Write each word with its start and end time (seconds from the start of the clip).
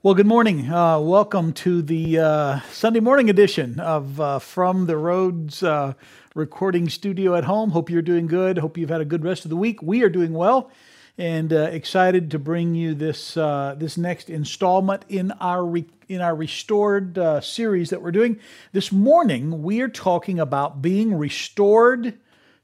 Well, 0.00 0.14
good 0.14 0.28
morning. 0.28 0.70
Uh, 0.70 1.00
welcome 1.00 1.52
to 1.54 1.82
the 1.82 2.20
uh, 2.20 2.60
Sunday 2.70 3.00
morning 3.00 3.28
edition 3.30 3.80
of 3.80 4.20
uh, 4.20 4.38
From 4.38 4.86
the 4.86 4.96
Rhodes 4.96 5.60
uh, 5.60 5.94
recording 6.36 6.88
studio 6.88 7.34
at 7.34 7.42
home. 7.42 7.70
Hope 7.70 7.90
you're 7.90 8.00
doing 8.00 8.28
good. 8.28 8.58
Hope 8.58 8.78
you've 8.78 8.90
had 8.90 9.00
a 9.00 9.04
good 9.04 9.24
rest 9.24 9.44
of 9.44 9.48
the 9.48 9.56
week. 9.56 9.82
We 9.82 10.04
are 10.04 10.08
doing 10.08 10.34
well 10.34 10.70
and 11.18 11.52
uh, 11.52 11.62
excited 11.62 12.30
to 12.30 12.38
bring 12.38 12.76
you 12.76 12.94
this 12.94 13.36
uh, 13.36 13.74
this 13.76 13.98
next 13.98 14.30
installment 14.30 15.04
in 15.08 15.32
our 15.32 15.66
re- 15.66 15.90
in 16.06 16.20
our 16.20 16.36
restored 16.36 17.18
series 17.42 17.90
that 17.90 18.00
we're 18.00 18.12
doing. 18.12 18.38
This 18.70 18.92
morning, 18.92 19.64
we 19.64 19.80
are 19.80 19.88
talking 19.88 20.38
about 20.38 20.80
being 20.80 21.12
restored 21.12 22.16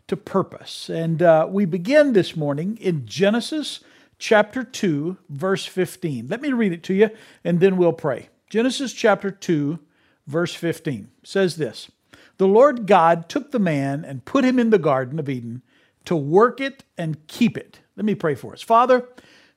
to 0.07 0.17
purpose, 0.17 0.89
and 0.89 1.21
we 1.53 1.65
begin 1.65 2.13
this 2.13 2.37
morning 2.37 2.79
in 2.81 3.07
Genesis 3.07 3.81
chapter 4.25 4.65
2, 4.65 5.19
verse 5.29 5.67
15. 5.67 6.29
Let 6.29 6.41
me 6.41 6.51
read 6.55 6.73
it 6.73 6.83
to 6.85 6.95
you 6.95 7.11
and 7.45 7.61
then 7.61 7.77
we'll 7.77 7.93
pray. 7.93 8.31
Genesis 8.49 8.95
chapter 8.95 9.31
2, 9.31 9.79
verse 10.27 10.55
15 10.55 11.11
says 11.23 11.57
this 11.57 11.91
The 12.39 12.49
Lord 12.49 12.87
God 12.87 13.29
took 13.29 13.51
the 13.51 13.59
man 13.59 14.03
and 14.03 14.25
put 14.25 14.43
him 14.43 14.59
in 14.59 14.71
the 14.71 14.79
Garden 14.79 15.19
of 15.19 15.29
Eden 15.29 15.61
to 16.07 16.17
work 16.17 16.59
it 16.59 16.85
and 16.97 17.27
keep 17.27 17.59
it. 17.59 17.81
Let 17.97 18.07
me 18.07 18.15
pray 18.15 18.35
for 18.35 18.55
us. 18.55 18.63
Father, 18.63 19.07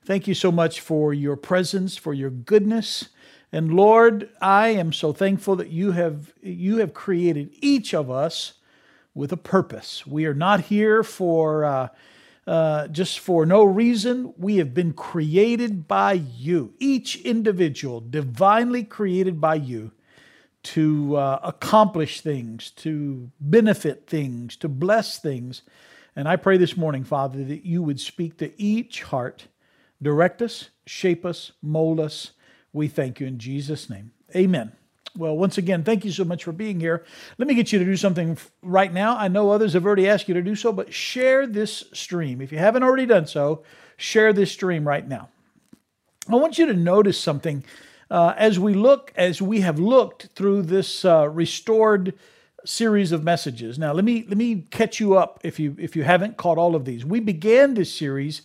thank 0.04 0.28
you 0.28 0.34
so 0.34 0.52
much 0.52 0.80
for 0.80 1.14
your 1.14 1.36
presence, 1.36 1.96
for 1.96 2.12
your 2.12 2.30
goodness. 2.30 3.08
And 3.50 3.72
Lord, 3.72 4.28
I 4.42 4.68
am 4.68 4.92
so 4.92 5.14
thankful 5.14 5.56
that 5.56 5.70
you 5.70 5.92
have 5.92 6.34
you 6.42 6.76
have 6.76 6.92
created 6.92 7.56
each 7.62 7.94
of 7.94 8.10
us 8.10 8.52
with 9.14 9.32
a 9.32 9.38
purpose. 9.38 10.06
We 10.06 10.26
are 10.26 10.34
not 10.34 10.60
here 10.60 11.02
for 11.02 11.64
uh, 11.64 11.88
uh, 12.48 12.88
just 12.88 13.18
for 13.18 13.44
no 13.44 13.62
reason. 13.62 14.32
We 14.38 14.56
have 14.56 14.72
been 14.72 14.94
created 14.94 15.86
by 15.86 16.14
you, 16.14 16.72
each 16.78 17.16
individual 17.16 18.00
divinely 18.00 18.84
created 18.84 19.38
by 19.38 19.56
you 19.56 19.92
to 20.62 21.16
uh, 21.16 21.40
accomplish 21.42 22.22
things, 22.22 22.70
to 22.70 23.30
benefit 23.38 24.06
things, 24.06 24.56
to 24.56 24.68
bless 24.68 25.18
things. 25.18 25.62
And 26.16 26.26
I 26.26 26.36
pray 26.36 26.56
this 26.56 26.76
morning, 26.76 27.04
Father, 27.04 27.44
that 27.44 27.66
you 27.66 27.82
would 27.82 28.00
speak 28.00 28.38
to 28.38 28.50
each 28.60 29.02
heart, 29.02 29.48
direct 30.00 30.40
us, 30.40 30.70
shape 30.86 31.26
us, 31.26 31.52
mold 31.62 32.00
us. 32.00 32.32
We 32.72 32.88
thank 32.88 33.20
you 33.20 33.26
in 33.26 33.38
Jesus' 33.38 33.90
name. 33.90 34.12
Amen. 34.34 34.72
Well, 35.16 35.36
once 35.36 35.58
again, 35.58 35.84
thank 35.84 36.04
you 36.04 36.12
so 36.12 36.24
much 36.24 36.44
for 36.44 36.52
being 36.52 36.78
here. 36.78 37.04
Let 37.38 37.48
me 37.48 37.54
get 37.54 37.72
you 37.72 37.78
to 37.78 37.84
do 37.84 37.96
something 37.96 38.38
right 38.62 38.92
now. 38.92 39.16
I 39.16 39.28
know 39.28 39.50
others 39.50 39.72
have 39.72 39.84
already 39.84 40.08
asked 40.08 40.28
you 40.28 40.34
to 40.34 40.42
do 40.42 40.54
so, 40.54 40.72
but 40.72 40.92
share 40.92 41.46
this 41.46 41.84
stream. 41.92 42.40
If 42.40 42.52
you 42.52 42.58
haven't 42.58 42.82
already 42.82 43.06
done 43.06 43.26
so, 43.26 43.62
share 43.96 44.32
this 44.32 44.52
stream 44.52 44.86
right 44.86 45.06
now. 45.06 45.28
I 46.28 46.36
want 46.36 46.58
you 46.58 46.66
to 46.66 46.74
notice 46.74 47.18
something 47.18 47.64
uh, 48.10 48.34
as 48.36 48.58
we 48.58 48.74
look, 48.74 49.12
as 49.16 49.40
we 49.40 49.60
have 49.60 49.78
looked 49.78 50.28
through 50.34 50.62
this 50.62 51.04
uh, 51.04 51.28
restored 51.28 52.14
series 52.64 53.12
of 53.12 53.24
messages. 53.24 53.78
Now, 53.78 53.92
let 53.92 54.04
me 54.04 54.24
let 54.28 54.36
me 54.36 54.66
catch 54.70 55.00
you 55.00 55.16
up 55.16 55.40
if 55.42 55.58
you 55.58 55.74
if 55.78 55.96
you 55.96 56.04
haven't 56.04 56.36
caught 56.36 56.58
all 56.58 56.74
of 56.74 56.84
these. 56.84 57.04
We 57.04 57.20
began 57.20 57.74
this 57.74 57.92
series 57.92 58.42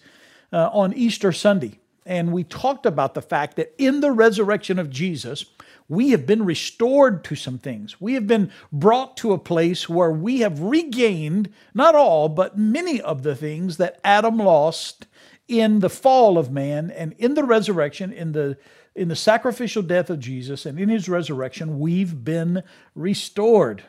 uh, 0.52 0.70
on 0.72 0.94
Easter 0.94 1.32
Sunday, 1.32 1.80
and 2.06 2.32
we 2.32 2.44
talked 2.44 2.86
about 2.86 3.14
the 3.14 3.22
fact 3.22 3.56
that 3.56 3.74
in 3.78 4.02
the 4.02 4.12
resurrection 4.12 4.80
of 4.80 4.90
Jesus 4.90 5.46
we 5.90 6.10
have 6.12 6.26
been 6.26 6.46
restored 6.46 7.24
to 7.26 7.36
some 7.36 7.58
things. 7.58 8.00
We 8.00 8.14
have 8.14 8.28
been 8.28 8.52
brought 8.72 9.18
to 9.18 9.34
a 9.34 9.38
place 9.38 9.90
where 9.90 10.12
we 10.12 10.40
have 10.40 10.60
regained, 10.62 11.52
not 11.74 11.96
all, 11.96 12.30
but 12.30 12.58
many 12.58 13.02
of 13.02 13.24
the 13.24 13.36
things 13.36 13.78
that 13.78 14.00
Adam 14.04 14.38
lost 14.38 15.08
in 15.48 15.80
the 15.80 15.90
fall 15.90 16.38
of 16.38 16.52
man 16.52 16.90
and 16.92 17.14
in 17.18 17.34
the 17.34 17.44
resurrection, 17.44 18.12
in 18.14 18.32
the 18.32 18.58
in 18.96 19.08
the 19.08 19.16
sacrificial 19.16 19.82
death 19.82 20.12
of 20.12 20.20
Jesus 20.20 20.68
and 20.68 20.80
in 20.80 20.88
his 20.88 21.10
resurrection, 21.10 21.80
we've 21.80 22.24
been 22.24 22.64
restored. 22.94 23.84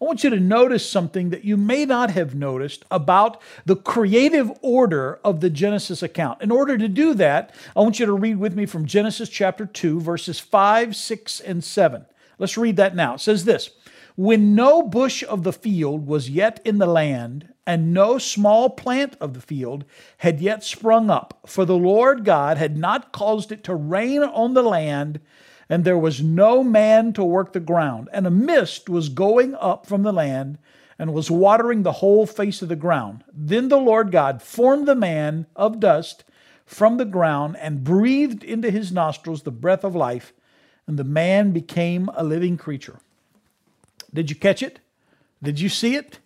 I 0.00 0.04
want 0.04 0.24
you 0.24 0.30
to 0.30 0.40
notice 0.40 0.88
something 0.88 1.30
that 1.30 1.44
you 1.44 1.56
may 1.56 1.86
not 1.86 2.10
have 2.10 2.34
noticed 2.34 2.84
about 2.90 3.40
the 3.64 3.76
creative 3.76 4.52
order 4.60 5.18
of 5.24 5.40
the 5.40 5.48
Genesis 5.48 6.02
account. 6.02 6.42
In 6.42 6.50
order 6.50 6.76
to 6.76 6.88
do 6.88 7.14
that, 7.14 7.54
I 7.74 7.80
want 7.80 7.98
you 7.98 8.04
to 8.04 8.12
read 8.12 8.36
with 8.36 8.54
me 8.54 8.66
from 8.66 8.84
Genesis 8.84 9.30
chapter 9.30 9.64
2, 9.64 10.00
verses 10.00 10.38
5, 10.38 10.94
6, 10.94 11.40
and 11.40 11.64
7. 11.64 12.04
Let's 12.38 12.58
read 12.58 12.76
that 12.76 12.94
now. 12.94 13.14
It 13.14 13.20
says 13.20 13.46
this 13.46 13.70
When 14.16 14.54
no 14.54 14.82
bush 14.82 15.24
of 15.26 15.44
the 15.44 15.52
field 15.52 16.06
was 16.06 16.28
yet 16.28 16.60
in 16.62 16.76
the 16.76 16.86
land, 16.86 17.54
and 17.66 17.94
no 17.94 18.18
small 18.18 18.68
plant 18.68 19.16
of 19.18 19.32
the 19.32 19.40
field 19.40 19.86
had 20.18 20.40
yet 20.40 20.62
sprung 20.62 21.08
up, 21.08 21.40
for 21.46 21.64
the 21.64 21.76
Lord 21.76 22.24
God 22.24 22.58
had 22.58 22.76
not 22.76 23.12
caused 23.12 23.50
it 23.50 23.64
to 23.64 23.74
rain 23.74 24.22
on 24.22 24.52
the 24.52 24.62
land 24.62 25.20
and 25.68 25.84
there 25.84 25.98
was 25.98 26.22
no 26.22 26.62
man 26.62 27.12
to 27.14 27.24
work 27.24 27.52
the 27.52 27.60
ground. 27.60 28.08
And 28.12 28.26
a 28.26 28.30
mist 28.30 28.88
was 28.88 29.08
going 29.08 29.54
up 29.56 29.86
from 29.86 30.02
the 30.02 30.12
land 30.12 30.58
and 30.98 31.12
was 31.12 31.30
watering 31.30 31.82
the 31.82 31.92
whole 31.92 32.26
face 32.26 32.62
of 32.62 32.68
the 32.68 32.76
ground. 32.76 33.24
Then 33.32 33.68
the 33.68 33.78
Lord 33.78 34.10
God 34.12 34.42
formed 34.42 34.86
the 34.86 34.94
man 34.94 35.46
of 35.56 35.80
dust 35.80 36.24
from 36.64 36.96
the 36.96 37.04
ground 37.04 37.56
and 37.60 37.84
breathed 37.84 38.42
into 38.42 38.70
his 38.70 38.92
nostrils 38.92 39.42
the 39.42 39.50
breath 39.50 39.84
of 39.84 39.94
life, 39.94 40.32
and 40.86 40.98
the 40.98 41.04
man 41.04 41.52
became 41.52 42.08
a 42.14 42.24
living 42.24 42.56
creature. 42.56 42.98
Did 44.12 44.30
you 44.30 44.36
catch 44.36 44.62
it? 44.62 44.80
Did 45.42 45.60
you 45.60 45.68
see 45.68 45.96
it? 45.96 46.18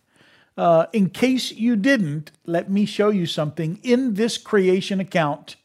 Uh, 0.56 0.86
in 0.92 1.10
case 1.10 1.52
you 1.52 1.76
didn't, 1.76 2.30
let 2.44 2.70
me 2.70 2.84
show 2.84 3.08
you 3.08 3.26
something 3.26 3.80
in 3.82 4.14
this 4.14 4.36
creation 4.38 5.00
account 5.00 5.56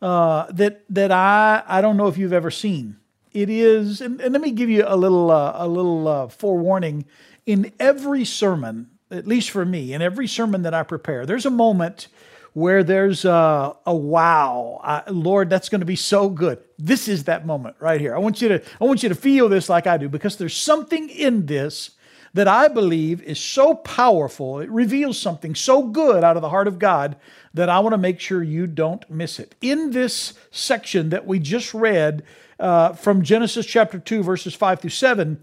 uh, 0.00 0.46
that 0.50 0.82
that 0.88 1.12
I 1.12 1.62
I 1.66 1.80
don't 1.80 1.96
know 1.96 2.08
if 2.08 2.16
you've 2.16 2.32
ever 2.32 2.50
seen 2.50 2.99
it 3.32 3.48
is, 3.48 4.00
and, 4.00 4.20
and 4.20 4.32
let 4.32 4.42
me 4.42 4.50
give 4.50 4.68
you 4.68 4.84
a 4.86 4.96
little 4.96 5.30
uh, 5.30 5.52
a 5.56 5.68
little 5.68 6.08
uh, 6.08 6.28
forewarning. 6.28 7.04
In 7.46 7.72
every 7.80 8.24
sermon, 8.24 8.90
at 9.10 9.26
least 9.26 9.50
for 9.50 9.64
me, 9.64 9.92
in 9.92 10.02
every 10.02 10.28
sermon 10.28 10.62
that 10.62 10.74
I 10.74 10.82
prepare, 10.82 11.26
there's 11.26 11.46
a 11.46 11.50
moment 11.50 12.08
where 12.52 12.82
there's 12.82 13.24
a, 13.24 13.76
a 13.86 13.94
wow, 13.94 14.80
I, 14.82 15.08
Lord, 15.10 15.50
that's 15.50 15.68
going 15.68 15.80
to 15.80 15.86
be 15.86 15.96
so 15.96 16.28
good. 16.28 16.58
This 16.78 17.08
is 17.08 17.24
that 17.24 17.46
moment 17.46 17.76
right 17.78 18.00
here. 18.00 18.14
I 18.14 18.18
want 18.18 18.42
you 18.42 18.48
to 18.48 18.62
I 18.80 18.84
want 18.84 19.02
you 19.02 19.08
to 19.08 19.14
feel 19.14 19.48
this 19.48 19.68
like 19.68 19.86
I 19.86 19.96
do 19.96 20.08
because 20.08 20.36
there's 20.36 20.56
something 20.56 21.08
in 21.08 21.46
this 21.46 21.92
that 22.32 22.48
I 22.48 22.68
believe 22.68 23.22
is 23.22 23.40
so 23.40 23.74
powerful. 23.74 24.60
It 24.60 24.70
reveals 24.70 25.18
something 25.18 25.54
so 25.54 25.82
good 25.82 26.22
out 26.22 26.36
of 26.36 26.42
the 26.42 26.48
heart 26.48 26.68
of 26.68 26.78
God 26.78 27.16
that 27.54 27.68
I 27.68 27.80
want 27.80 27.92
to 27.92 27.98
make 27.98 28.20
sure 28.20 28.42
you 28.42 28.66
don't 28.68 29.08
miss 29.10 29.40
it. 29.40 29.56
In 29.60 29.90
this 29.90 30.34
section 30.52 31.10
that 31.10 31.26
we 31.26 31.40
just 31.40 31.74
read, 31.74 32.22
uh, 32.60 32.92
from 32.92 33.22
Genesis 33.22 33.66
chapter 33.66 33.98
2, 33.98 34.22
verses 34.22 34.54
5 34.54 34.80
through 34.80 34.90
7, 34.90 35.42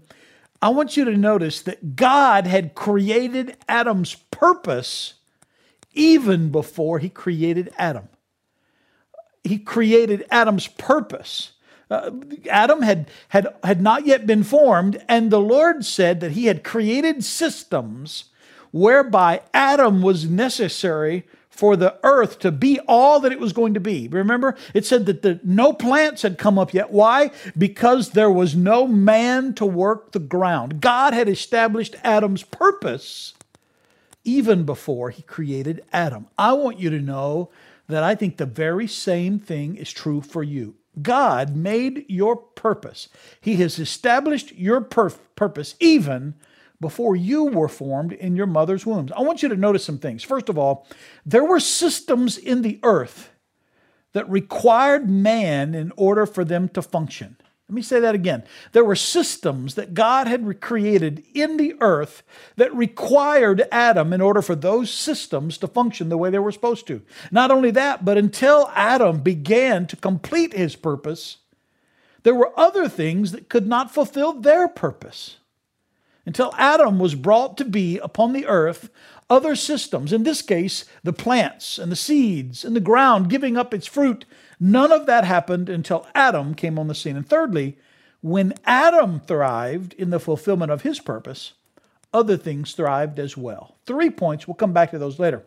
I 0.62 0.70
want 0.70 0.96
you 0.96 1.04
to 1.04 1.16
notice 1.16 1.60
that 1.62 1.96
God 1.96 2.46
had 2.46 2.74
created 2.74 3.56
Adam's 3.68 4.14
purpose 4.30 5.14
even 5.92 6.50
before 6.50 6.98
he 6.98 7.08
created 7.08 7.70
Adam. 7.76 8.08
He 9.44 9.58
created 9.58 10.26
Adam's 10.30 10.66
purpose. 10.66 11.52
Uh, 11.90 12.10
Adam 12.50 12.82
had, 12.82 13.10
had, 13.28 13.54
had 13.64 13.80
not 13.80 14.06
yet 14.06 14.26
been 14.26 14.42
formed, 14.42 15.02
and 15.08 15.30
the 15.30 15.40
Lord 15.40 15.84
said 15.84 16.20
that 16.20 16.32
he 16.32 16.46
had 16.46 16.64
created 16.64 17.24
systems 17.24 18.24
whereby 18.70 19.40
Adam 19.54 20.02
was 20.02 20.28
necessary 20.28 21.24
for 21.58 21.74
the 21.74 21.98
earth 22.04 22.38
to 22.38 22.52
be 22.52 22.78
all 22.86 23.18
that 23.18 23.32
it 23.32 23.40
was 23.40 23.52
going 23.52 23.74
to 23.74 23.80
be. 23.80 24.06
Remember, 24.06 24.54
it 24.74 24.86
said 24.86 25.06
that 25.06 25.22
the, 25.22 25.40
no 25.42 25.72
plants 25.72 26.22
had 26.22 26.38
come 26.38 26.56
up 26.56 26.72
yet. 26.72 26.92
Why? 26.92 27.32
Because 27.58 28.10
there 28.10 28.30
was 28.30 28.54
no 28.54 28.86
man 28.86 29.54
to 29.54 29.66
work 29.66 30.12
the 30.12 30.20
ground. 30.20 30.80
God 30.80 31.14
had 31.14 31.28
established 31.28 31.96
Adam's 32.04 32.44
purpose 32.44 33.34
even 34.22 34.62
before 34.62 35.10
he 35.10 35.22
created 35.22 35.82
Adam. 35.92 36.28
I 36.38 36.52
want 36.52 36.78
you 36.78 36.90
to 36.90 37.00
know 37.00 37.50
that 37.88 38.04
I 38.04 38.14
think 38.14 38.36
the 38.36 38.46
very 38.46 38.86
same 38.86 39.40
thing 39.40 39.74
is 39.74 39.90
true 39.90 40.20
for 40.20 40.44
you. 40.44 40.76
God 41.02 41.56
made 41.56 42.04
your 42.06 42.36
purpose. 42.36 43.08
He 43.40 43.56
has 43.56 43.80
established 43.80 44.54
your 44.54 44.80
purpose 44.80 45.74
even 45.80 46.34
before 46.80 47.16
you 47.16 47.44
were 47.44 47.68
formed 47.68 48.12
in 48.12 48.36
your 48.36 48.46
mother's 48.46 48.86
womb. 48.86 49.08
I 49.16 49.22
want 49.22 49.42
you 49.42 49.48
to 49.48 49.56
notice 49.56 49.84
some 49.84 49.98
things. 49.98 50.22
First 50.22 50.48
of 50.48 50.58
all, 50.58 50.86
there 51.26 51.44
were 51.44 51.60
systems 51.60 52.38
in 52.38 52.62
the 52.62 52.78
earth 52.82 53.30
that 54.12 54.28
required 54.30 55.08
man 55.08 55.74
in 55.74 55.92
order 55.96 56.26
for 56.26 56.44
them 56.44 56.68
to 56.70 56.82
function. 56.82 57.36
Let 57.68 57.74
me 57.74 57.82
say 57.82 58.00
that 58.00 58.14
again. 58.14 58.44
There 58.72 58.84
were 58.84 58.96
systems 58.96 59.74
that 59.74 59.92
God 59.92 60.26
had 60.26 60.60
created 60.60 61.22
in 61.34 61.58
the 61.58 61.74
earth 61.80 62.22
that 62.56 62.74
required 62.74 63.68
Adam 63.70 64.14
in 64.14 64.22
order 64.22 64.40
for 64.40 64.54
those 64.54 64.90
systems 64.90 65.58
to 65.58 65.66
function 65.66 66.08
the 66.08 66.16
way 66.16 66.30
they 66.30 66.38
were 66.38 66.52
supposed 66.52 66.86
to. 66.86 67.02
Not 67.30 67.50
only 67.50 67.70
that, 67.72 68.06
but 68.06 68.16
until 68.16 68.70
Adam 68.74 69.20
began 69.20 69.86
to 69.88 69.96
complete 69.96 70.54
his 70.54 70.76
purpose, 70.76 71.38
there 72.22 72.34
were 72.34 72.58
other 72.58 72.88
things 72.88 73.32
that 73.32 73.50
could 73.50 73.66
not 73.66 73.92
fulfill 73.92 74.32
their 74.32 74.66
purpose 74.66 75.37
until 76.28 76.54
Adam 76.56 77.00
was 77.00 77.16
brought 77.16 77.56
to 77.56 77.64
be 77.64 77.98
upon 77.98 78.32
the 78.32 78.46
earth, 78.46 78.90
other 79.28 79.56
systems, 79.56 80.12
in 80.12 80.22
this 80.22 80.42
case, 80.42 80.84
the 81.02 81.12
plants 81.12 81.78
and 81.78 81.90
the 81.90 81.96
seeds 81.96 82.64
and 82.64 82.76
the 82.76 82.80
ground 82.80 83.28
giving 83.28 83.56
up 83.56 83.74
its 83.74 83.86
fruit 83.86 84.24
None 84.60 84.90
of 84.90 85.06
that 85.06 85.24
happened 85.24 85.68
until 85.68 86.06
Adam 86.14 86.54
came 86.54 86.78
on 86.78 86.88
the 86.88 86.94
scene. 86.94 87.16
And 87.16 87.28
thirdly, 87.28 87.78
when 88.20 88.54
Adam 88.64 89.20
thrived 89.20 89.92
in 89.94 90.10
the 90.10 90.18
fulfillment 90.18 90.72
of 90.72 90.82
his 90.82 90.98
purpose, 90.98 91.52
other 92.12 92.36
things 92.36 92.72
thrived 92.72 93.18
as 93.18 93.36
well. 93.36 93.76
Three 93.86 94.10
points, 94.10 94.48
we'll 94.48 94.54
come 94.54 94.72
back 94.72 94.90
to 94.90 94.98
those 94.98 95.18
later. 95.18 95.44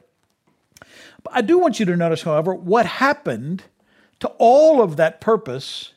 But 1.23 1.33
I 1.33 1.41
do 1.41 1.57
want 1.57 1.79
you 1.79 1.85
to 1.87 1.97
notice, 1.97 2.21
however, 2.21 2.55
what 2.55 2.85
happened 2.85 3.63
to 4.21 4.29
all 4.37 4.81
of 4.81 4.95
that 4.95 5.19
purpose 5.19 5.93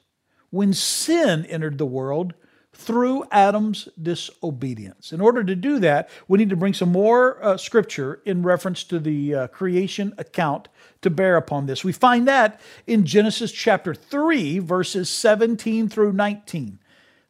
when 0.51 0.73
sin 0.73 1.47
entered 1.47 1.79
the 1.79 1.87
world 1.87 2.35
through 2.75 3.25
Adam's 3.31 3.89
disobedience. 4.01 5.13
In 5.13 5.21
order 5.21 5.45
to 5.45 5.55
do 5.55 5.79
that, 5.79 6.11
we 6.29 6.39
need 6.39 6.51
to 6.51 6.57
bring 6.57 6.75
some 6.75 6.91
more 6.91 7.43
uh, 7.43 7.57
scripture 7.57 8.21
in 8.25 8.43
reference 8.43 8.85
to 8.85 8.99
the 8.99 9.35
uh, 9.35 9.47
creation 9.49 10.13
account 10.19 10.69
to 11.03 11.11
bear 11.11 11.37
upon 11.37 11.67
this. 11.67 11.85
We 11.85 11.93
find 11.93 12.27
that 12.29 12.61
in 12.87 13.07
Genesis 13.07 13.53
chapter 13.53 13.95
3, 13.95 14.59
verses 14.59 15.09
17 15.09 15.89
through 15.89 16.13
19. 16.13 16.79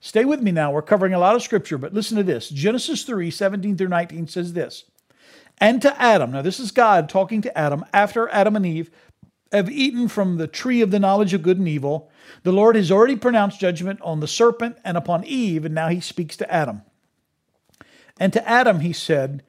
Stay 0.01 0.25
with 0.25 0.43
me 0.43 0.53
now. 0.53 0.71
We're 0.71 0.83
covering 0.83 1.15
a 1.15 1.19
lot 1.19 1.35
of 1.35 1.43
scripture, 1.43 1.79
but 1.79 1.95
listen 1.95 2.17
to 2.17 2.23
this. 2.23 2.49
Genesis 2.49 3.05
3, 3.05 3.31
17 3.31 3.77
through 3.77 3.89
19 3.89 4.27
says 4.29 4.53
this. 4.53 4.85
And 5.59 5.81
to 5.83 6.01
Adam, 6.01 6.33
now 6.33 6.43
this 6.43 6.59
is 6.59 6.73
God 6.73 7.09
talking 7.09 7.41
to 7.43 7.59
Adam 7.59 7.85
after 7.93 8.29
Adam 8.29 8.57
and 8.57 8.67
Eve 8.67 8.91
have 9.53 9.71
eaten 9.71 10.09
from 10.09 10.37
the 10.37 10.47
tree 10.47 10.81
of 10.81 10.91
the 10.91 10.99
knowledge 10.99 11.35
of 11.35 11.43
good 11.43 11.59
and 11.59 11.69
evil. 11.69 12.11
The 12.43 12.53
Lord 12.53 12.77
has 12.77 12.91
already 12.91 13.17
pronounced 13.17 13.61
judgment 13.61 14.01
on 14.03 14.21
the 14.21 14.29
serpent 14.29 14.79
and 14.85 14.97
upon 14.97 15.25
Eve, 15.25 15.65
and 15.65 15.75
now 15.75 15.89
he 15.89 16.01
speaks 16.01 16.37
to 16.39 16.53
Adam. 16.53 16.83
And 18.19 18.33
to 18.33 18.49
Adam 18.49 18.81
he 18.81 18.93
said, 18.93 19.43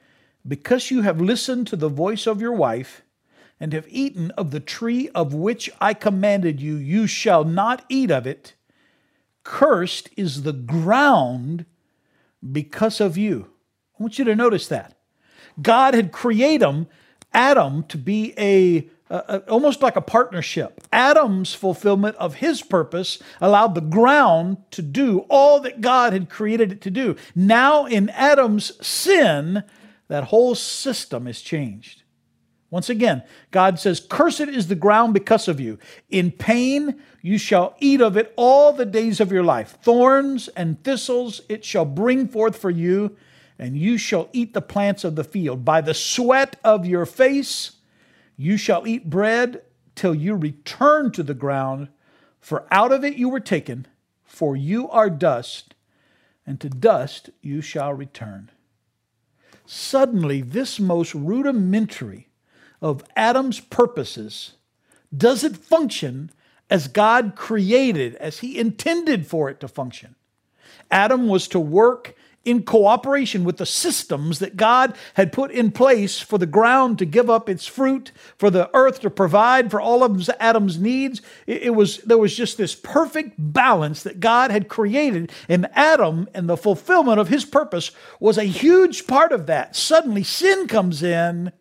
Because 0.47 0.91
you 0.91 1.01
have 1.01 1.19
listened 1.21 1.67
to 1.67 1.75
the 1.75 1.89
voice 1.89 2.27
of 2.27 2.41
your 2.41 2.53
wife, 2.53 3.01
and 3.59 3.71
have 3.73 3.87
eaten 3.89 4.31
of 4.31 4.51
the 4.51 4.59
tree 4.59 5.09
of 5.15 5.33
which 5.33 5.69
I 5.79 5.93
commanded 5.93 6.61
you, 6.61 6.75
you 6.75 7.07
shall 7.07 7.45
not 7.45 7.85
eat 7.87 8.11
of 8.11 8.27
it. 8.27 8.53
Cursed 9.43 10.09
is 10.17 10.43
the 10.43 10.53
ground 10.53 11.65
because 12.51 12.99
of 12.99 13.17
you. 13.17 13.47
I 13.97 14.03
want 14.03 14.19
you 14.19 14.25
to 14.25 14.35
notice 14.35 14.67
that. 14.67 14.97
God 15.61 15.93
had 15.93 16.11
created 16.11 16.87
Adam, 17.33 17.83
to 17.83 17.97
be 17.97 18.33
a 18.37 18.89
uh, 19.09 19.39
almost 19.47 19.81
like 19.81 19.95
a 19.95 20.01
partnership. 20.01 20.81
Adam's 20.91 21.53
fulfillment 21.53 22.15
of 22.17 22.35
his 22.35 22.61
purpose 22.61 23.19
allowed 23.39 23.75
the 23.75 23.81
ground 23.81 24.57
to 24.71 24.81
do 24.81 25.19
all 25.29 25.59
that 25.59 25.81
God 25.81 26.13
had 26.13 26.29
created 26.29 26.71
it 26.71 26.81
to 26.81 26.91
do. 26.91 27.15
Now, 27.35 27.85
in 27.85 28.09
Adam's 28.09 28.71
sin, 28.85 29.63
that 30.07 30.25
whole 30.25 30.55
system 30.55 31.27
is 31.27 31.41
changed. 31.41 32.03
Once 32.71 32.89
again, 32.89 33.23
God 33.51 33.79
says, 33.79 33.99
Cursed 33.99 34.41
is 34.41 34.67
the 34.67 34.75
ground 34.75 35.13
because 35.13 35.47
of 35.47 35.59
you. 35.59 35.77
In 36.09 36.31
pain 36.31 37.01
you 37.21 37.37
shall 37.37 37.75
eat 37.79 38.01
of 38.01 38.17
it 38.17 38.33
all 38.35 38.73
the 38.73 38.85
days 38.85 39.19
of 39.19 39.31
your 39.31 39.43
life. 39.43 39.77
Thorns 39.81 40.47
and 40.49 40.83
thistles 40.83 41.41
it 41.47 41.63
shall 41.63 41.85
bring 41.85 42.27
forth 42.27 42.57
for 42.57 42.69
you, 42.69 43.15
and 43.57 43.77
you 43.77 43.97
shall 43.97 44.29
eat 44.33 44.53
the 44.53 44.61
plants 44.61 45.03
of 45.03 45.15
the 45.15 45.23
field. 45.23 45.63
By 45.63 45.81
the 45.81 45.93
sweat 45.93 46.57
of 46.63 46.85
your 46.85 47.05
face 47.05 47.74
you 48.37 48.57
shall 48.57 48.87
eat 48.87 49.09
bread 49.09 49.61
till 49.95 50.13
you 50.13 50.35
return 50.35 51.11
to 51.11 51.23
the 51.23 51.33
ground, 51.33 51.87
for 52.39 52.67
out 52.69 52.91
of 52.91 53.03
it 53.03 53.15
you 53.15 53.29
were 53.29 53.39
taken, 53.39 53.87
for 54.23 54.55
you 54.55 54.89
are 54.89 55.09
dust, 55.09 55.73
and 56.45 56.59
to 56.59 56.69
dust 56.69 57.29
you 57.41 57.61
shall 57.61 57.93
return. 57.93 58.51
Suddenly, 59.65 60.41
this 60.41 60.79
most 60.79 61.15
rudimentary 61.15 62.29
of 62.81 63.03
Adam's 63.15 63.59
purposes 63.59 64.53
does 65.15 65.43
it 65.43 65.57
function 65.57 66.29
as 66.69 66.87
God 66.87 67.33
created, 67.35 68.15
as 68.15 68.39
He 68.39 68.59
intended 68.59 69.25
for 69.27 69.49
it 69.49 69.59
to 69.61 69.67
function. 69.67 70.15
Adam 70.91 71.27
was 71.27 71.47
to 71.47 71.59
work 71.59 72.15
in 72.45 72.61
cooperation 72.61 73.43
with 73.43 73.57
the 73.57 73.65
systems 73.65 74.39
that 74.39 74.55
God 74.55 74.95
had 75.15 75.33
put 75.33 75.51
in 75.51 75.71
place 75.71 76.19
for 76.19 76.37
the 76.37 76.45
ground 76.45 76.99
to 76.99 77.05
give 77.05 77.29
up 77.29 77.49
its 77.49 77.65
fruit, 77.65 78.11
for 78.37 78.51
the 78.51 78.69
earth 78.75 79.01
to 79.01 79.09
provide 79.09 79.71
for 79.71 79.81
all 79.81 80.03
of 80.03 80.29
Adam's 80.39 80.79
needs. 80.79 81.21
It, 81.47 81.73
was 81.73 81.97
there 81.99 82.19
was 82.19 82.37
just 82.37 82.57
this 82.57 82.75
perfect 82.75 83.33
balance 83.37 84.03
that 84.03 84.19
God 84.19 84.51
had 84.51 84.69
created, 84.69 85.31
and 85.49 85.67
Adam 85.73 86.29
and 86.33 86.47
the 86.47 86.55
fulfillment 86.55 87.19
of 87.19 87.29
his 87.29 87.43
purpose 87.43 87.91
was 88.19 88.37
a 88.37 88.43
huge 88.43 89.07
part 89.07 89.31
of 89.31 89.47
that. 89.47 89.75
Suddenly, 89.75 90.23
sin 90.23 90.67
comes 90.67 91.01
in, 91.01 91.51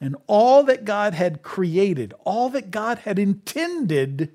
and 0.00 0.16
all 0.28 0.62
that 0.62 0.84
God 0.84 1.14
had 1.14 1.42
created, 1.42 2.14
all 2.24 2.48
that 2.50 2.70
God 2.70 2.98
had 2.98 3.18
intended, 3.18 4.32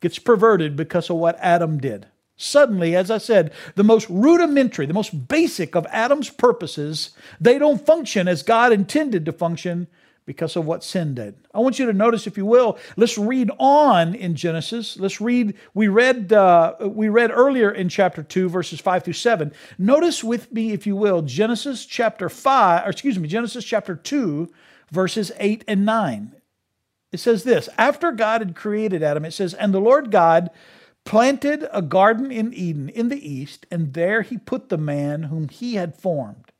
gets 0.00 0.18
perverted 0.18 0.76
because 0.76 1.10
of 1.10 1.16
what 1.16 1.36
Adam 1.40 1.78
did. 1.78 2.06
Suddenly, 2.36 2.96
as 2.96 3.10
I 3.10 3.18
said, 3.18 3.52
the 3.76 3.84
most 3.84 4.08
rudimentary, 4.10 4.86
the 4.86 4.92
most 4.92 5.28
basic 5.28 5.76
of 5.76 5.86
Adam's 5.90 6.30
purposes, 6.30 7.10
they 7.40 7.58
don't 7.58 7.86
function 7.86 8.26
as 8.26 8.42
God 8.42 8.72
intended 8.72 9.24
to 9.26 9.32
function 9.32 9.86
because 10.26 10.56
of 10.56 10.66
what 10.66 10.82
sin 10.82 11.14
did. 11.14 11.36
I 11.54 11.60
want 11.60 11.78
you 11.78 11.86
to 11.86 11.92
notice, 11.92 12.26
if 12.26 12.36
you 12.36 12.46
will, 12.46 12.78
let's 12.96 13.18
read 13.18 13.50
on 13.58 14.14
in 14.14 14.34
Genesis. 14.34 14.96
Let's 14.98 15.20
read. 15.20 15.54
We 15.74 15.88
read. 15.88 16.32
Uh, 16.32 16.74
we 16.80 17.08
read 17.08 17.30
earlier 17.30 17.70
in 17.70 17.88
chapter 17.88 18.22
two, 18.22 18.48
verses 18.48 18.80
five 18.80 19.04
through 19.04 19.12
seven. 19.12 19.52
Notice 19.78 20.24
with 20.24 20.50
me, 20.50 20.72
if 20.72 20.86
you 20.86 20.96
will, 20.96 21.22
Genesis 21.22 21.86
chapter 21.86 22.28
five, 22.28 22.86
or 22.86 22.90
excuse 22.90 23.18
me, 23.18 23.28
Genesis 23.28 23.64
chapter 23.64 23.94
two, 23.94 24.50
verses 24.90 25.30
eight 25.38 25.62
and 25.68 25.84
nine. 25.84 26.32
It 27.12 27.20
says 27.20 27.44
this: 27.44 27.68
After 27.78 28.10
God 28.10 28.40
had 28.40 28.56
created 28.56 29.02
Adam, 29.02 29.24
it 29.24 29.34
says, 29.34 29.54
"And 29.54 29.72
the 29.72 29.80
Lord 29.80 30.10
God." 30.10 30.50
Planted 31.04 31.66
a 31.72 31.82
garden 31.82 32.30
in 32.30 32.52
Eden 32.54 32.88
in 32.88 33.08
the 33.08 33.28
east, 33.28 33.66
and 33.70 33.94
there 33.94 34.22
he 34.22 34.38
put 34.38 34.68
the 34.68 34.78
man 34.78 35.24
whom 35.24 35.48
he 35.48 35.74
had 35.74 35.96
formed. 35.96 36.50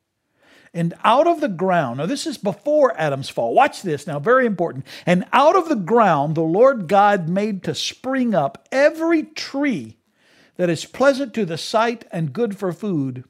And 0.74 0.92
out 1.04 1.28
of 1.28 1.40
the 1.40 1.48
ground, 1.48 1.98
now 1.98 2.06
this 2.06 2.26
is 2.26 2.36
before 2.36 2.98
Adam's 2.98 3.28
fall. 3.28 3.54
Watch 3.54 3.82
this 3.82 4.06
now, 4.06 4.18
very 4.18 4.44
important. 4.44 4.84
And 5.06 5.24
out 5.32 5.56
of 5.56 5.68
the 5.68 5.76
ground, 5.76 6.34
the 6.34 6.42
Lord 6.42 6.88
God 6.88 7.28
made 7.28 7.62
to 7.62 7.74
spring 7.74 8.34
up 8.34 8.66
every 8.72 9.22
tree 9.22 9.96
that 10.56 10.68
is 10.68 10.84
pleasant 10.84 11.32
to 11.34 11.44
the 11.44 11.58
sight 11.58 12.04
and 12.10 12.32
good 12.32 12.58
for 12.58 12.72
food. 12.72 13.24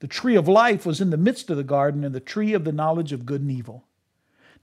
The 0.00 0.08
tree 0.08 0.36
of 0.36 0.48
life 0.48 0.84
was 0.84 1.00
in 1.00 1.10
the 1.10 1.16
midst 1.16 1.50
of 1.50 1.56
the 1.56 1.64
garden, 1.64 2.04
and 2.04 2.14
the 2.14 2.20
tree 2.20 2.52
of 2.52 2.64
the 2.64 2.72
knowledge 2.72 3.12
of 3.12 3.26
good 3.26 3.40
and 3.40 3.50
evil. 3.50 3.84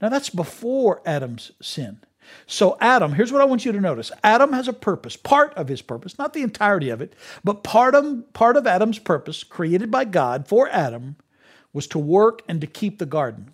Now 0.00 0.10
that's 0.10 0.30
before 0.30 1.02
Adam's 1.06 1.52
sin. 1.60 2.00
So, 2.46 2.76
Adam, 2.80 3.12
here's 3.12 3.32
what 3.32 3.42
I 3.42 3.46
want 3.46 3.64
you 3.64 3.72
to 3.72 3.80
notice 3.80 4.12
Adam 4.22 4.52
has 4.52 4.68
a 4.68 4.72
purpose, 4.72 5.16
part 5.16 5.54
of 5.54 5.68
his 5.68 5.82
purpose, 5.82 6.18
not 6.18 6.32
the 6.32 6.42
entirety 6.42 6.90
of 6.90 7.00
it, 7.00 7.14
but 7.44 7.64
part 7.64 7.94
of, 7.94 8.32
part 8.32 8.56
of 8.56 8.66
Adam's 8.66 8.98
purpose, 8.98 9.44
created 9.44 9.90
by 9.90 10.04
God 10.04 10.46
for 10.46 10.68
Adam, 10.70 11.16
was 11.72 11.86
to 11.88 11.98
work 11.98 12.42
and 12.48 12.60
to 12.60 12.66
keep 12.66 12.98
the 12.98 13.06
garden. 13.06 13.50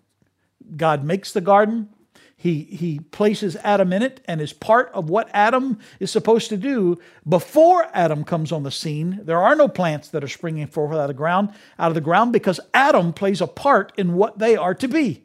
God 0.77 1.05
makes 1.05 1.33
the 1.33 1.41
garden, 1.41 1.89
he, 2.37 2.65
he 2.65 2.99
places 2.99 3.57
Adam 3.63 3.93
in 3.93 4.03
it, 4.03 4.21
and 4.27 4.41
is 4.41 4.53
part 4.53 4.91
of 4.93 5.09
what 5.09 5.31
Adam 5.33 5.79
is 6.01 6.11
supposed 6.11 6.49
to 6.49 6.57
do 6.57 6.99
before 7.29 7.89
Adam 7.95 8.25
comes 8.25 8.51
on 8.51 8.65
the 8.65 8.71
scene. 8.71 9.21
There 9.23 9.39
are 9.39 9.55
no 9.55 9.69
plants 9.69 10.09
that 10.09 10.25
are 10.25 10.29
springing 10.29 10.67
forth 10.67 10.93
out 10.93 11.03
of 11.03 11.09
the 11.09 11.15
ground, 11.15 11.51
out 11.79 11.89
of 11.89 11.95
the 11.95 12.01
ground, 12.01 12.33
because 12.33 12.59
Adam 12.75 13.13
plays 13.13 13.41
a 13.41 13.47
part 13.47 13.93
in 13.97 14.15
what 14.15 14.41
they 14.41 14.57
are 14.57 14.75
to 14.75 14.89
be. 14.89 15.23